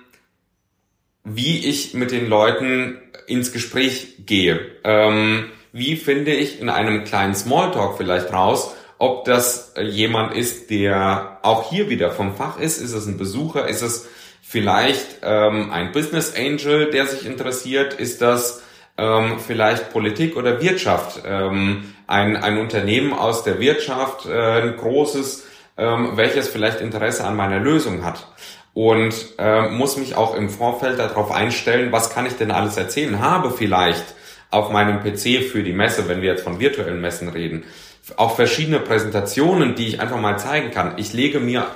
[1.25, 4.61] wie ich mit den Leuten ins Gespräch gehe.
[4.85, 11.39] Ähm, wie finde ich in einem kleinen Smalltalk vielleicht raus, ob das jemand ist, der
[11.41, 14.07] auch hier wieder vom Fach ist, ist es ein Besucher, ist es
[14.55, 18.63] vielleicht ähm, ein Business Angel, der sich interessiert, ist das
[18.97, 25.45] ähm, vielleicht Politik oder Wirtschaft, ähm, ein, ein Unternehmen aus der Wirtschaft, äh, ein großes,
[25.77, 28.27] ähm, welches vielleicht Interesse an meiner Lösung hat
[28.73, 33.19] und äh, muss mich auch im Vorfeld darauf einstellen, was kann ich denn alles erzählen,
[33.19, 34.05] habe vielleicht
[34.51, 37.65] auf meinem PC für die Messe, wenn wir jetzt von virtuellen Messen reden,
[38.15, 40.93] auch verschiedene Präsentationen, die ich einfach mal zeigen kann.
[40.95, 41.67] Ich lege mir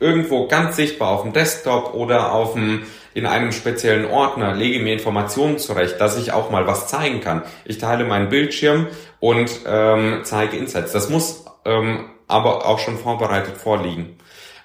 [0.00, 2.82] irgendwo ganz sichtbar auf dem Desktop oder auf dem,
[3.14, 7.42] in einem speziellen Ordner, lege mir Informationen zurecht, dass ich auch mal was zeigen kann.
[7.64, 8.86] Ich teile meinen Bildschirm
[9.20, 10.92] und ähm, zeige Insights.
[10.92, 14.18] Das muss ähm, aber auch schon vorbereitet vorliegen.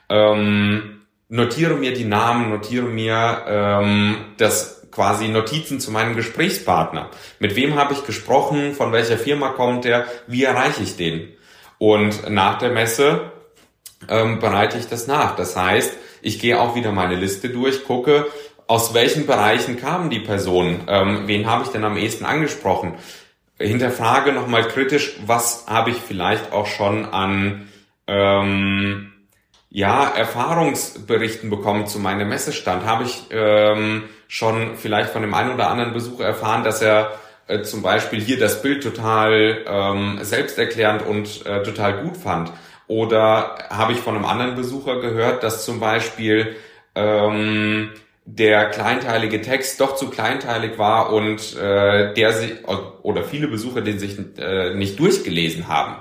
[0.10, 7.10] Ähm, notiere mir die Namen, notiere mir ähm, das quasi Notizen zu meinem Gesprächspartner.
[7.40, 8.74] Mit wem habe ich gesprochen?
[8.74, 10.06] Von welcher Firma kommt der?
[10.28, 11.30] Wie erreiche ich den?
[11.80, 13.33] Und nach der Messe
[14.10, 15.36] ähm, bereite ich das nach.
[15.36, 18.28] Das heißt, ich gehe auch wieder meine Liste durch, gucke,
[18.68, 22.96] aus welchen Bereichen kamen die Personen, ähm, wen habe ich denn am ehesten angesprochen,
[23.60, 27.68] hinterfrage nochmal kritisch, was habe ich vielleicht auch schon an
[28.08, 29.12] ähm,
[29.70, 32.86] ja, Erfahrungsberichten bekommen zu meinem Messestand.
[32.86, 37.14] Habe ich ähm, schon vielleicht von dem einen oder anderen Besucher erfahren, dass er
[37.48, 42.52] äh, zum Beispiel hier das Bild total ähm, selbsterklärend und äh, total gut fand.
[42.88, 46.56] Oder habe ich von einem anderen Besucher gehört, dass zum Beispiel
[46.96, 47.92] ähm,
[48.26, 52.52] der kleinteilige Text doch zu kleinteilig war und äh, der sich
[53.02, 55.96] oder viele Besucher den sich äh, nicht durchgelesen haben.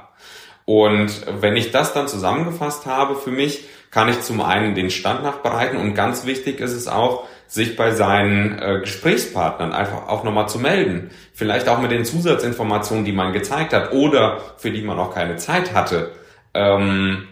[0.64, 5.22] Und wenn ich das dann zusammengefasst habe für mich, kann ich zum einen den Stand
[5.22, 10.48] nachbereiten und ganz wichtig ist es auch, sich bei seinen äh, Gesprächspartnern einfach auch nochmal
[10.48, 11.10] zu melden.
[11.34, 15.36] Vielleicht auch mit den Zusatzinformationen, die man gezeigt hat oder für die man auch keine
[15.36, 16.12] Zeit hatte
[16.54, 17.28] ähm,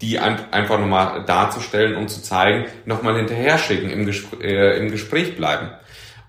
[0.00, 4.90] die ein, einfach nochmal darzustellen und zu zeigen, nochmal hinterher schicken, im, Gespr äh, im
[4.90, 5.70] Gespräch bleiben.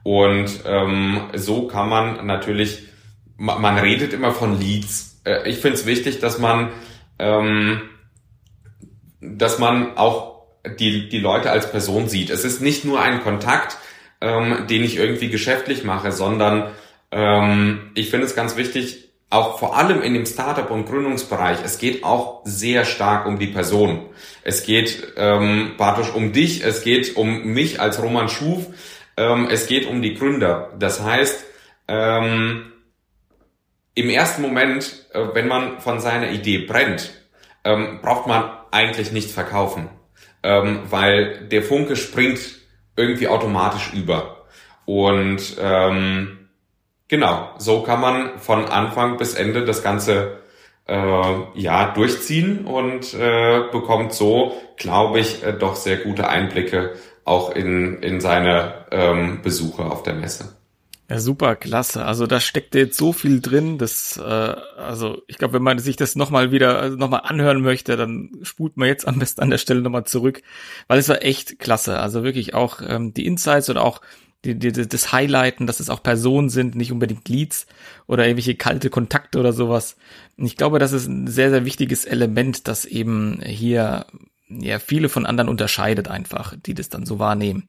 [0.03, 2.88] Und ähm, so kann man natürlich,
[3.36, 5.21] man, man redet immer von Leads.
[5.25, 6.69] Äh, ich finde es wichtig, dass man,
[7.19, 7.82] ähm,
[9.19, 10.45] dass man auch
[10.80, 12.30] die, die Leute als Person sieht.
[12.30, 13.78] Es ist nicht nur ein Kontakt,
[14.21, 16.71] ähm, den ich irgendwie geschäftlich mache, sondern
[17.11, 21.78] ähm, ich finde es ganz wichtig, auch vor allem in dem Startup- und Gründungsbereich, es
[21.78, 24.05] geht auch sehr stark um die Person.
[24.43, 28.67] Es geht, ähm, Bartosch, um dich, es geht um mich als Roman Schuf,
[29.17, 30.71] ähm, es geht um die Gründer.
[30.80, 31.45] Das heißt,
[31.89, 32.71] ähm,
[33.95, 37.11] im ersten Moment, äh, wenn man von seiner Idee brennt,
[37.63, 39.89] ähm, braucht man eigentlich nicht verkaufen,
[40.43, 42.39] ähm, weil der Funke springt
[42.95, 44.45] irgendwie automatisch über.
[44.86, 46.36] Und ähm,
[47.08, 50.39] genau, so kann man von Anfang bis Ende das Ganze
[50.88, 56.95] äh, ja durchziehen und äh, bekommt so, glaube ich, äh, doch sehr gute Einblicke
[57.26, 60.58] auch in, in seine ähm, Besuche auf der Messe.
[61.10, 62.03] Ja, super, klasse.
[62.05, 65.95] Also da steckt jetzt so viel drin, dass, äh, also ich glaube, wenn man sich
[65.95, 69.58] das nochmal wieder, also nochmal anhören möchte, dann spult man jetzt am besten an der
[69.58, 70.41] Stelle nochmal zurück,
[70.88, 71.99] weil es war echt klasse.
[71.99, 74.01] Also wirklich auch ähm, die Insights und auch
[74.45, 77.67] die, die, das Highlighten, dass es auch Personen sind, nicht unbedingt Leads
[78.05, 79.97] oder irgendwelche kalte Kontakte oder sowas.
[80.38, 84.05] Und ich glaube, das ist ein sehr, sehr wichtiges Element, das eben hier
[84.49, 87.67] ja viele von anderen unterscheidet einfach, die das dann so wahrnehmen.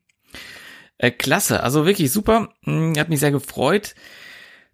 [0.98, 2.50] Äh, klasse, also wirklich super.
[2.64, 3.94] Hm, hat mich sehr gefreut.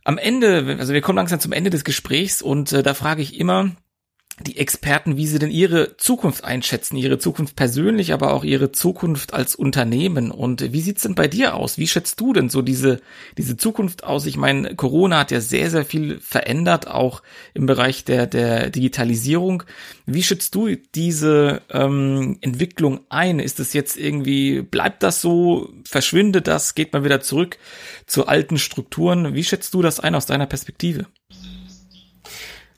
[0.04, 3.38] Am Ende, also wir kommen langsam zum Ende des Gesprächs und äh, da frage ich
[3.38, 3.70] immer,
[4.40, 9.32] die Experten, wie sie denn ihre Zukunft einschätzen, ihre Zukunft persönlich, aber auch ihre Zukunft
[9.32, 10.32] als Unternehmen.
[10.32, 11.78] Und wie sieht's denn bei dir aus?
[11.78, 13.00] Wie schätzt du denn so diese,
[13.38, 14.26] diese Zukunft aus?
[14.26, 17.22] Ich meine, Corona hat ja sehr, sehr viel verändert, auch
[17.54, 19.62] im Bereich der, der Digitalisierung.
[20.04, 23.38] Wie schätzt du diese ähm, Entwicklung ein?
[23.38, 25.72] Ist es jetzt irgendwie, bleibt das so?
[25.84, 26.74] Verschwindet das?
[26.74, 27.58] Geht man wieder zurück
[28.06, 29.34] zu alten Strukturen?
[29.34, 31.06] Wie schätzt du das ein aus deiner Perspektive?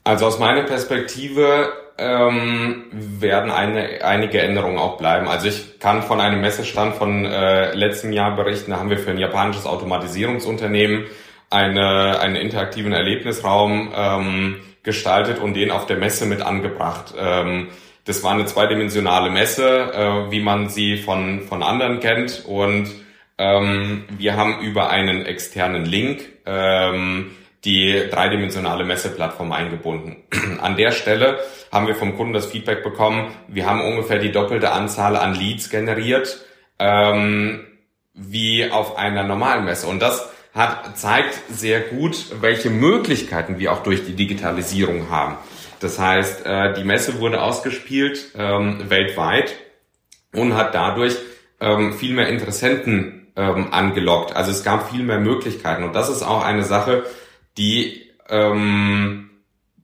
[0.07, 5.26] Also aus meiner Perspektive ähm, werden eine, einige Änderungen auch bleiben.
[5.26, 8.70] Also ich kann von einem Messestand von äh, letztem Jahr berichten.
[8.70, 11.07] Da haben wir für ein japanisches Automatisierungsunternehmen
[11.50, 17.12] eine, einen interaktiven Erlebnisraum ähm, gestaltet und den auf der Messe mit angebracht.
[17.18, 17.70] Ähm,
[18.04, 22.44] das war eine zweidimensionale Messe, äh, wie man sie von, von anderen kennt.
[22.46, 22.86] Und
[23.38, 27.32] ähm, wir haben über einen externen Link ähm,
[27.66, 30.22] die dreidimensionale Messeplattform eingebunden.
[30.62, 31.40] An der Stelle
[31.72, 35.68] haben wir vom Kunden das Feedback bekommen, wir haben ungefähr die doppelte Anzahl an Leads
[35.68, 36.46] generiert
[36.78, 37.66] ähm,
[38.14, 39.88] wie auf einer normalen Messe.
[39.88, 45.36] Und das hat, zeigt sehr gut, welche Möglichkeiten wir auch durch die Digitalisierung haben.
[45.80, 49.54] Das heißt, äh, die Messe wurde ausgespielt ähm, weltweit
[50.32, 51.16] und hat dadurch
[51.60, 54.34] ähm, viel mehr Interessenten ähm, angelockt.
[54.34, 55.84] Also es gab viel mehr Möglichkeiten.
[55.84, 57.04] Und das ist auch eine Sache,
[57.57, 59.30] die ähm,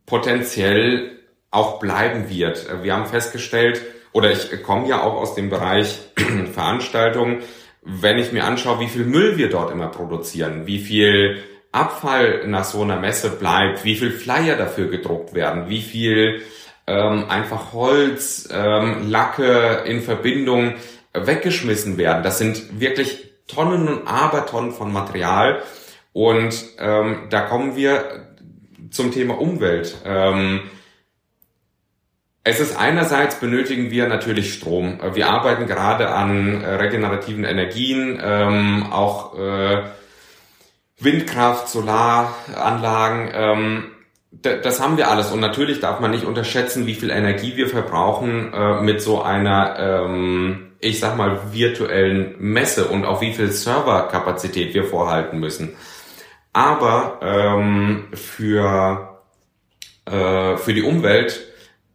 [0.06, 1.18] potenziell
[1.50, 2.66] auch bleiben wird.
[2.82, 5.98] Wir haben festgestellt, oder ich komme ja auch aus dem Bereich
[6.52, 7.42] Veranstaltungen,
[7.82, 11.42] wenn ich mir anschaue, wie viel Müll wir dort immer produzieren, wie viel
[11.72, 16.42] Abfall nach so einer Messe bleibt, wie viel Flyer dafür gedruckt werden, wie viel
[16.86, 20.74] ähm, einfach Holz, ähm, Lacke in Verbindung
[21.14, 22.22] weggeschmissen werden.
[22.22, 25.62] Das sind wirklich Tonnen und Abertonnen von Material,
[26.12, 28.26] und ähm, da kommen wir
[28.90, 29.96] zum Thema Umwelt.
[30.04, 30.60] Ähm,
[32.44, 34.98] es ist einerseits benötigen wir natürlich Strom.
[35.14, 39.82] Wir arbeiten gerade an äh, regenerativen Energien, ähm, auch äh,
[40.98, 43.30] Windkraft, Solaranlagen.
[43.32, 43.84] Ähm,
[44.30, 45.30] das haben wir alles.
[45.30, 49.78] Und natürlich darf man nicht unterschätzen, wie viel Energie wir verbrauchen äh, mit so einer,
[49.78, 55.76] ähm, ich sag mal, virtuellen Messe und auch wie viel Serverkapazität wir vorhalten müssen.
[56.52, 59.20] Aber ähm, für,
[60.04, 61.40] äh, für die Umwelt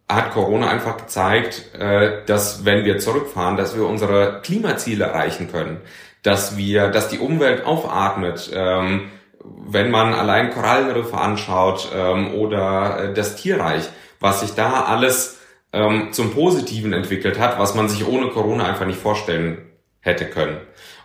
[0.08, 5.80] hat Corona einfach gezeigt, äh, dass wenn wir zurückfahren, dass wir unsere Klimaziele erreichen können,
[6.22, 8.50] dass wir, dass die Umwelt aufatmet.
[8.52, 9.10] Ähm,
[9.44, 13.88] wenn man allein Korallenriffe anschaut ähm, oder äh, das Tierreich,
[14.20, 15.38] was sich da alles
[15.72, 20.58] ähm, zum Positiven entwickelt hat, was man sich ohne Corona einfach nicht vorstellen hätte können.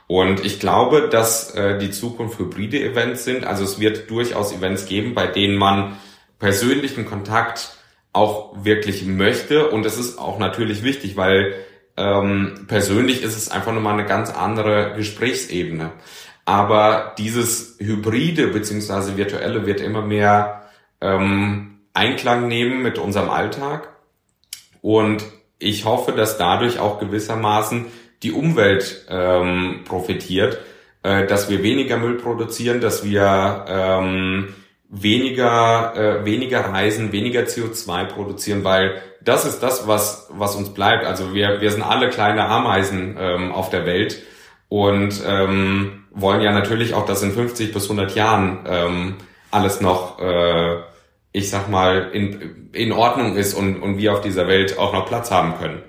[0.07, 3.45] Und ich glaube, dass äh, die Zukunft hybride Events sind.
[3.45, 5.97] Also es wird durchaus Events geben, bei denen man
[6.39, 7.77] persönlichen Kontakt
[8.11, 9.69] auch wirklich möchte.
[9.69, 11.55] Und es ist auch natürlich wichtig, weil
[11.97, 15.91] ähm, persönlich ist es einfach nochmal eine ganz andere Gesprächsebene.
[16.45, 20.69] Aber dieses Hybride beziehungsweise virtuelle wird immer mehr
[21.01, 23.89] ähm, Einklang nehmen mit unserem Alltag.
[24.81, 25.23] Und
[25.59, 27.85] ich hoffe, dass dadurch auch gewissermaßen
[28.23, 30.59] die Umwelt ähm, profitiert,
[31.03, 34.55] äh, dass wir weniger Müll produzieren, dass wir ähm,
[34.89, 41.05] weniger äh, weniger reisen, weniger CO2 produzieren, weil das ist das, was was uns bleibt.
[41.05, 44.21] Also wir wir sind alle kleine Ameisen ähm, auf der Welt
[44.69, 49.15] und ähm, wollen ja natürlich auch, dass in 50 bis 100 Jahren ähm,
[49.51, 50.81] alles noch äh,
[51.31, 55.07] ich sag mal in in Ordnung ist und und wir auf dieser Welt auch noch
[55.07, 55.81] Platz haben können.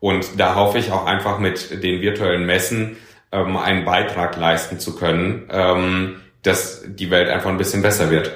[0.00, 2.96] Und da hoffe ich auch einfach mit den virtuellen Messen
[3.32, 8.32] ähm, einen Beitrag leisten zu können, ähm, dass die Welt einfach ein bisschen besser wird.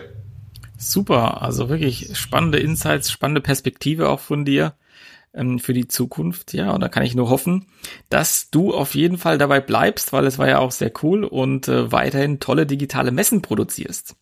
[0.77, 4.75] Super, also wirklich spannende Insights, spannende Perspektive auch von dir
[5.33, 6.53] ähm, für die Zukunft.
[6.53, 7.67] Ja, und da kann ich nur hoffen,
[8.11, 11.69] dass du auf jeden Fall dabei bleibst, weil es war ja auch sehr cool und
[11.69, 14.17] äh, weiterhin tolle digitale Messen produzierst.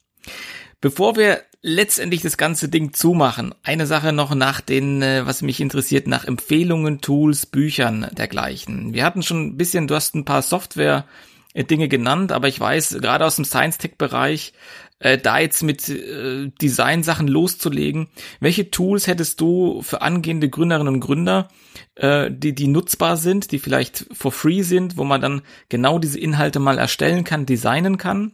[0.80, 5.60] Bevor wir letztendlich das ganze Ding zumachen, eine Sache noch nach den, äh, was mich
[5.60, 8.92] interessiert, nach Empfehlungen, Tools, Büchern dergleichen.
[8.92, 11.06] Wir hatten schon ein bisschen, du hast ein paar Software
[11.54, 14.54] Dinge genannt, aber ich weiß, gerade aus dem Science-Tech-Bereich,
[15.00, 18.08] äh, da jetzt mit äh, Design-Sachen loszulegen,
[18.40, 21.48] welche Tools hättest du für angehende Gründerinnen und Gründer,
[21.96, 26.18] äh, die, die nutzbar sind, die vielleicht for free sind, wo man dann genau diese
[26.18, 28.32] Inhalte mal erstellen kann, designen kann?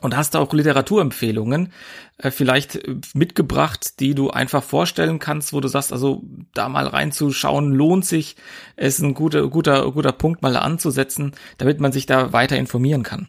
[0.00, 1.72] Und hast du auch Literaturempfehlungen
[2.18, 6.22] äh, vielleicht äh, mitgebracht, die du einfach vorstellen kannst, wo du sagst, also
[6.52, 8.36] da mal reinzuschauen lohnt sich,
[8.76, 13.28] ist ein guter, guter, guter Punkt mal anzusetzen, damit man sich da weiter informieren kann.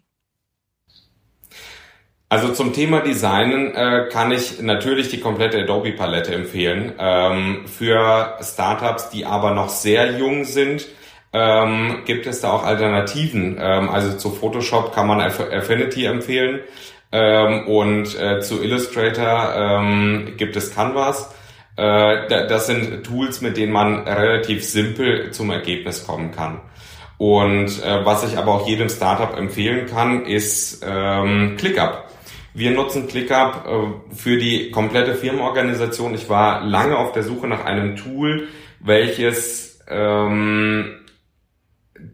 [2.28, 6.94] Also zum Thema Designen äh, kann ich natürlich die komplette Adobe-Palette empfehlen.
[6.98, 10.88] Ähm, für Startups, die aber noch sehr jung sind,
[11.36, 13.58] ähm, gibt es da auch Alternativen.
[13.60, 16.62] Ähm, also zu Photoshop kann man Affinity empfehlen
[17.12, 21.36] ähm, und äh, zu Illustrator ähm, gibt es Canvas.
[21.76, 26.62] Äh, das sind Tools, mit denen man relativ simpel zum Ergebnis kommen kann.
[27.18, 32.06] Und äh, was ich aber auch jedem Startup empfehlen kann, ist ähm, ClickUp.
[32.54, 36.14] Wir nutzen ClickUp äh, für die komplette Firmenorganisation.
[36.16, 38.48] Ich war lange auf der Suche nach einem Tool,
[38.80, 41.00] welches ähm,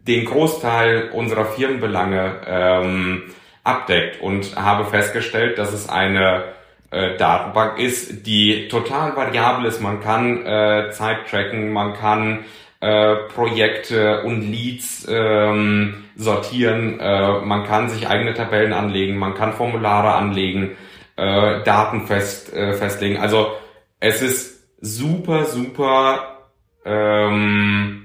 [0.06, 3.22] den Großteil unserer Firmenbelange ähm,
[3.64, 6.44] abdeckt und habe festgestellt, dass es eine
[6.90, 9.80] äh, Datenbank ist, die total variabel ist.
[9.80, 12.44] Man kann äh, Zeit tracken, man kann
[12.80, 19.52] äh, Projekte und Leads ähm, sortieren, äh, man kann sich eigene Tabellen anlegen, man kann
[19.52, 20.76] Formulare anlegen,
[21.16, 23.18] äh, Daten fest, äh, festlegen.
[23.18, 23.52] Also
[24.00, 26.50] es ist super, super
[26.84, 28.01] ähm,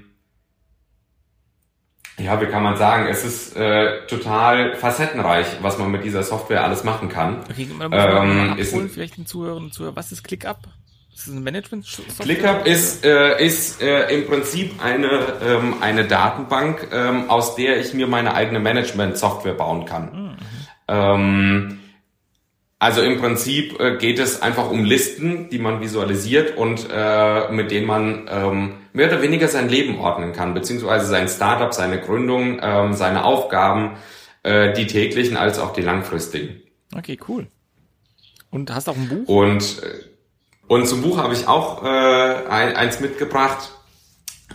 [2.18, 6.64] ja, wie kann man sagen, es ist äh, total facettenreich, was man mit dieser Software
[6.64, 7.40] alles machen kann.
[7.50, 10.58] Okay, man muss ähm, abholen, vielleicht den Zuhörern und Zuhörern, was ist ClickUp?
[11.14, 12.24] Ist das ein Management-Software?
[12.24, 15.08] ClickUp ist, äh, ist äh, im Prinzip eine,
[15.42, 20.04] ähm, eine Datenbank, ähm, aus der ich mir meine eigene Management-Software bauen kann.
[20.12, 20.36] Mhm.
[20.86, 21.80] Ähm,
[22.78, 27.70] also im Prinzip äh, geht es einfach um Listen, die man visualisiert und äh, mit
[27.70, 32.60] denen man ähm, mehr oder weniger sein Leben ordnen kann, beziehungsweise sein Startup, seine Gründung,
[32.62, 33.96] ähm, seine Aufgaben,
[34.44, 36.62] äh, die täglichen als auch die langfristigen.
[36.96, 37.48] Okay, cool.
[38.50, 39.28] Und hast auch ein Buch?
[39.28, 40.04] Und, äh,
[40.68, 43.72] und zum Buch habe ich auch äh, ein, eins mitgebracht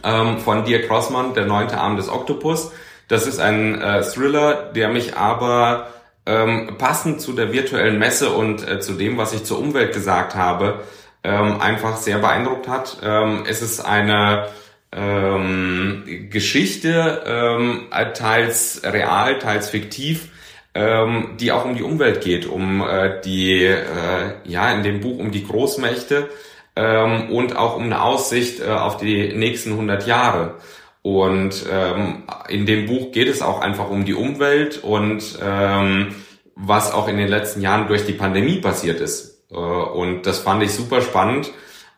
[0.04, 2.72] ähm, von Dirk Crossmann, Der neunte Arm des Oktopus.
[3.10, 5.88] Das ist ein äh, Thriller, der mich aber
[6.26, 10.36] ähm, passend zu der virtuellen Messe und äh, zu dem, was ich zur Umwelt gesagt
[10.36, 10.82] habe,
[11.24, 12.98] ähm, einfach sehr beeindruckt hat.
[13.04, 14.48] Ähm, es ist eine
[14.92, 20.30] ähm, Geschichte, ähm, teils real, teils fiktiv,
[20.76, 25.20] ähm, die auch um die Umwelt geht, um äh, die, äh, ja, in dem Buch
[25.20, 26.30] um die Großmächte
[26.76, 30.56] ähm, und auch um eine Aussicht äh, auf die nächsten 100 Jahre.
[31.04, 36.16] Und ähm, in dem Buch geht es auch einfach um die Umwelt und ähm,
[36.56, 39.44] was auch in den letzten Jahren durch die Pandemie passiert ist.
[39.52, 41.52] Äh, und das fand ich super spannend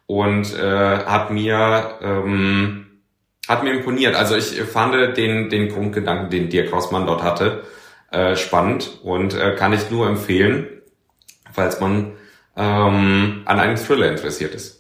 [0.08, 3.02] und äh, hat mir ähm,
[3.48, 4.16] hat mir imponiert.
[4.16, 7.64] Also ich fand den den Grundgedanken, den Dirk Rossmann dort hatte,
[8.12, 10.66] äh, spannend und äh, kann ich nur empfehlen,
[11.54, 12.14] falls man
[12.58, 14.75] ähm, an einem Thriller interessiert ist.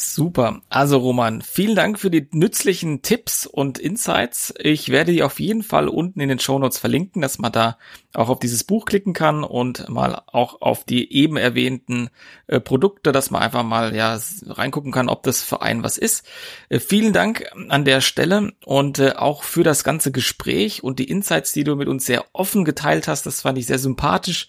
[0.00, 0.62] Super.
[0.68, 4.54] Also Roman, vielen Dank für die nützlichen Tipps und Insights.
[4.56, 7.78] Ich werde die auf jeden Fall unten in den Show Notes verlinken, dass man da
[8.14, 12.10] auch auf dieses Buch klicken kann und mal auch auf die eben erwähnten
[12.46, 16.24] äh, Produkte, dass man einfach mal ja reingucken kann, ob das für einen was ist.
[16.68, 21.10] Äh, vielen Dank an der Stelle und äh, auch für das ganze Gespräch und die
[21.10, 23.26] Insights, die du mit uns sehr offen geteilt hast.
[23.26, 24.48] Das fand ich sehr sympathisch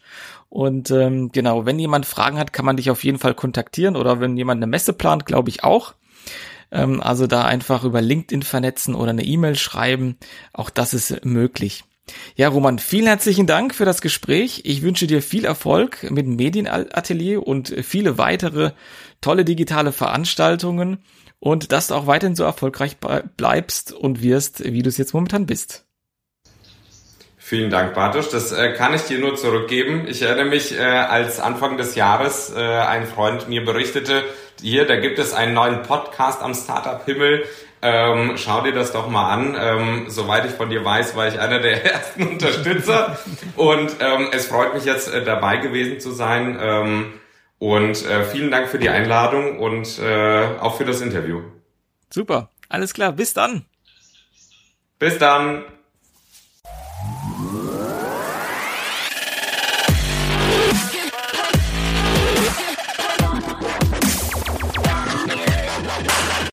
[0.50, 4.20] und ähm, genau, wenn jemand Fragen hat, kann man dich auf jeden Fall kontaktieren oder
[4.20, 5.94] wenn jemand eine Messe plant, glaube ich auch.
[6.72, 10.18] Ähm, also da einfach über LinkedIn vernetzen oder eine E-Mail schreiben.
[10.52, 11.84] Auch das ist möglich.
[12.36, 14.62] Ja, Roman, vielen herzlichen Dank für das Gespräch.
[14.66, 18.72] Ich wünsche dir viel Erfolg mit dem Medienatelier und viele weitere
[19.22, 21.04] tolle digitale Veranstaltungen
[21.40, 22.98] und dass du auch weiterhin so erfolgreich
[23.38, 25.86] bleibst und wirst, wie du es jetzt momentan bist.
[27.50, 28.30] Vielen Dank, Bartosz.
[28.30, 30.06] Das äh, kann ich dir nur zurückgeben.
[30.08, 34.24] Ich erinnere mich, äh, als Anfang des Jahres äh, ein Freund mir berichtete,
[34.62, 37.46] hier, da gibt es einen neuen Podcast am Startup-Himmel.
[37.82, 39.58] Ähm, schau dir das doch mal an.
[39.60, 43.18] Ähm, soweit ich von dir weiß, war ich einer der ersten Unterstützer.
[43.56, 46.56] Und ähm, es freut mich jetzt, äh, dabei gewesen zu sein.
[46.62, 47.14] Ähm,
[47.58, 51.42] Und äh, vielen Dank für die Einladung und äh, auch für das Interview.
[52.12, 53.66] Super, alles klar, bis dann.
[55.00, 55.64] Bis dann.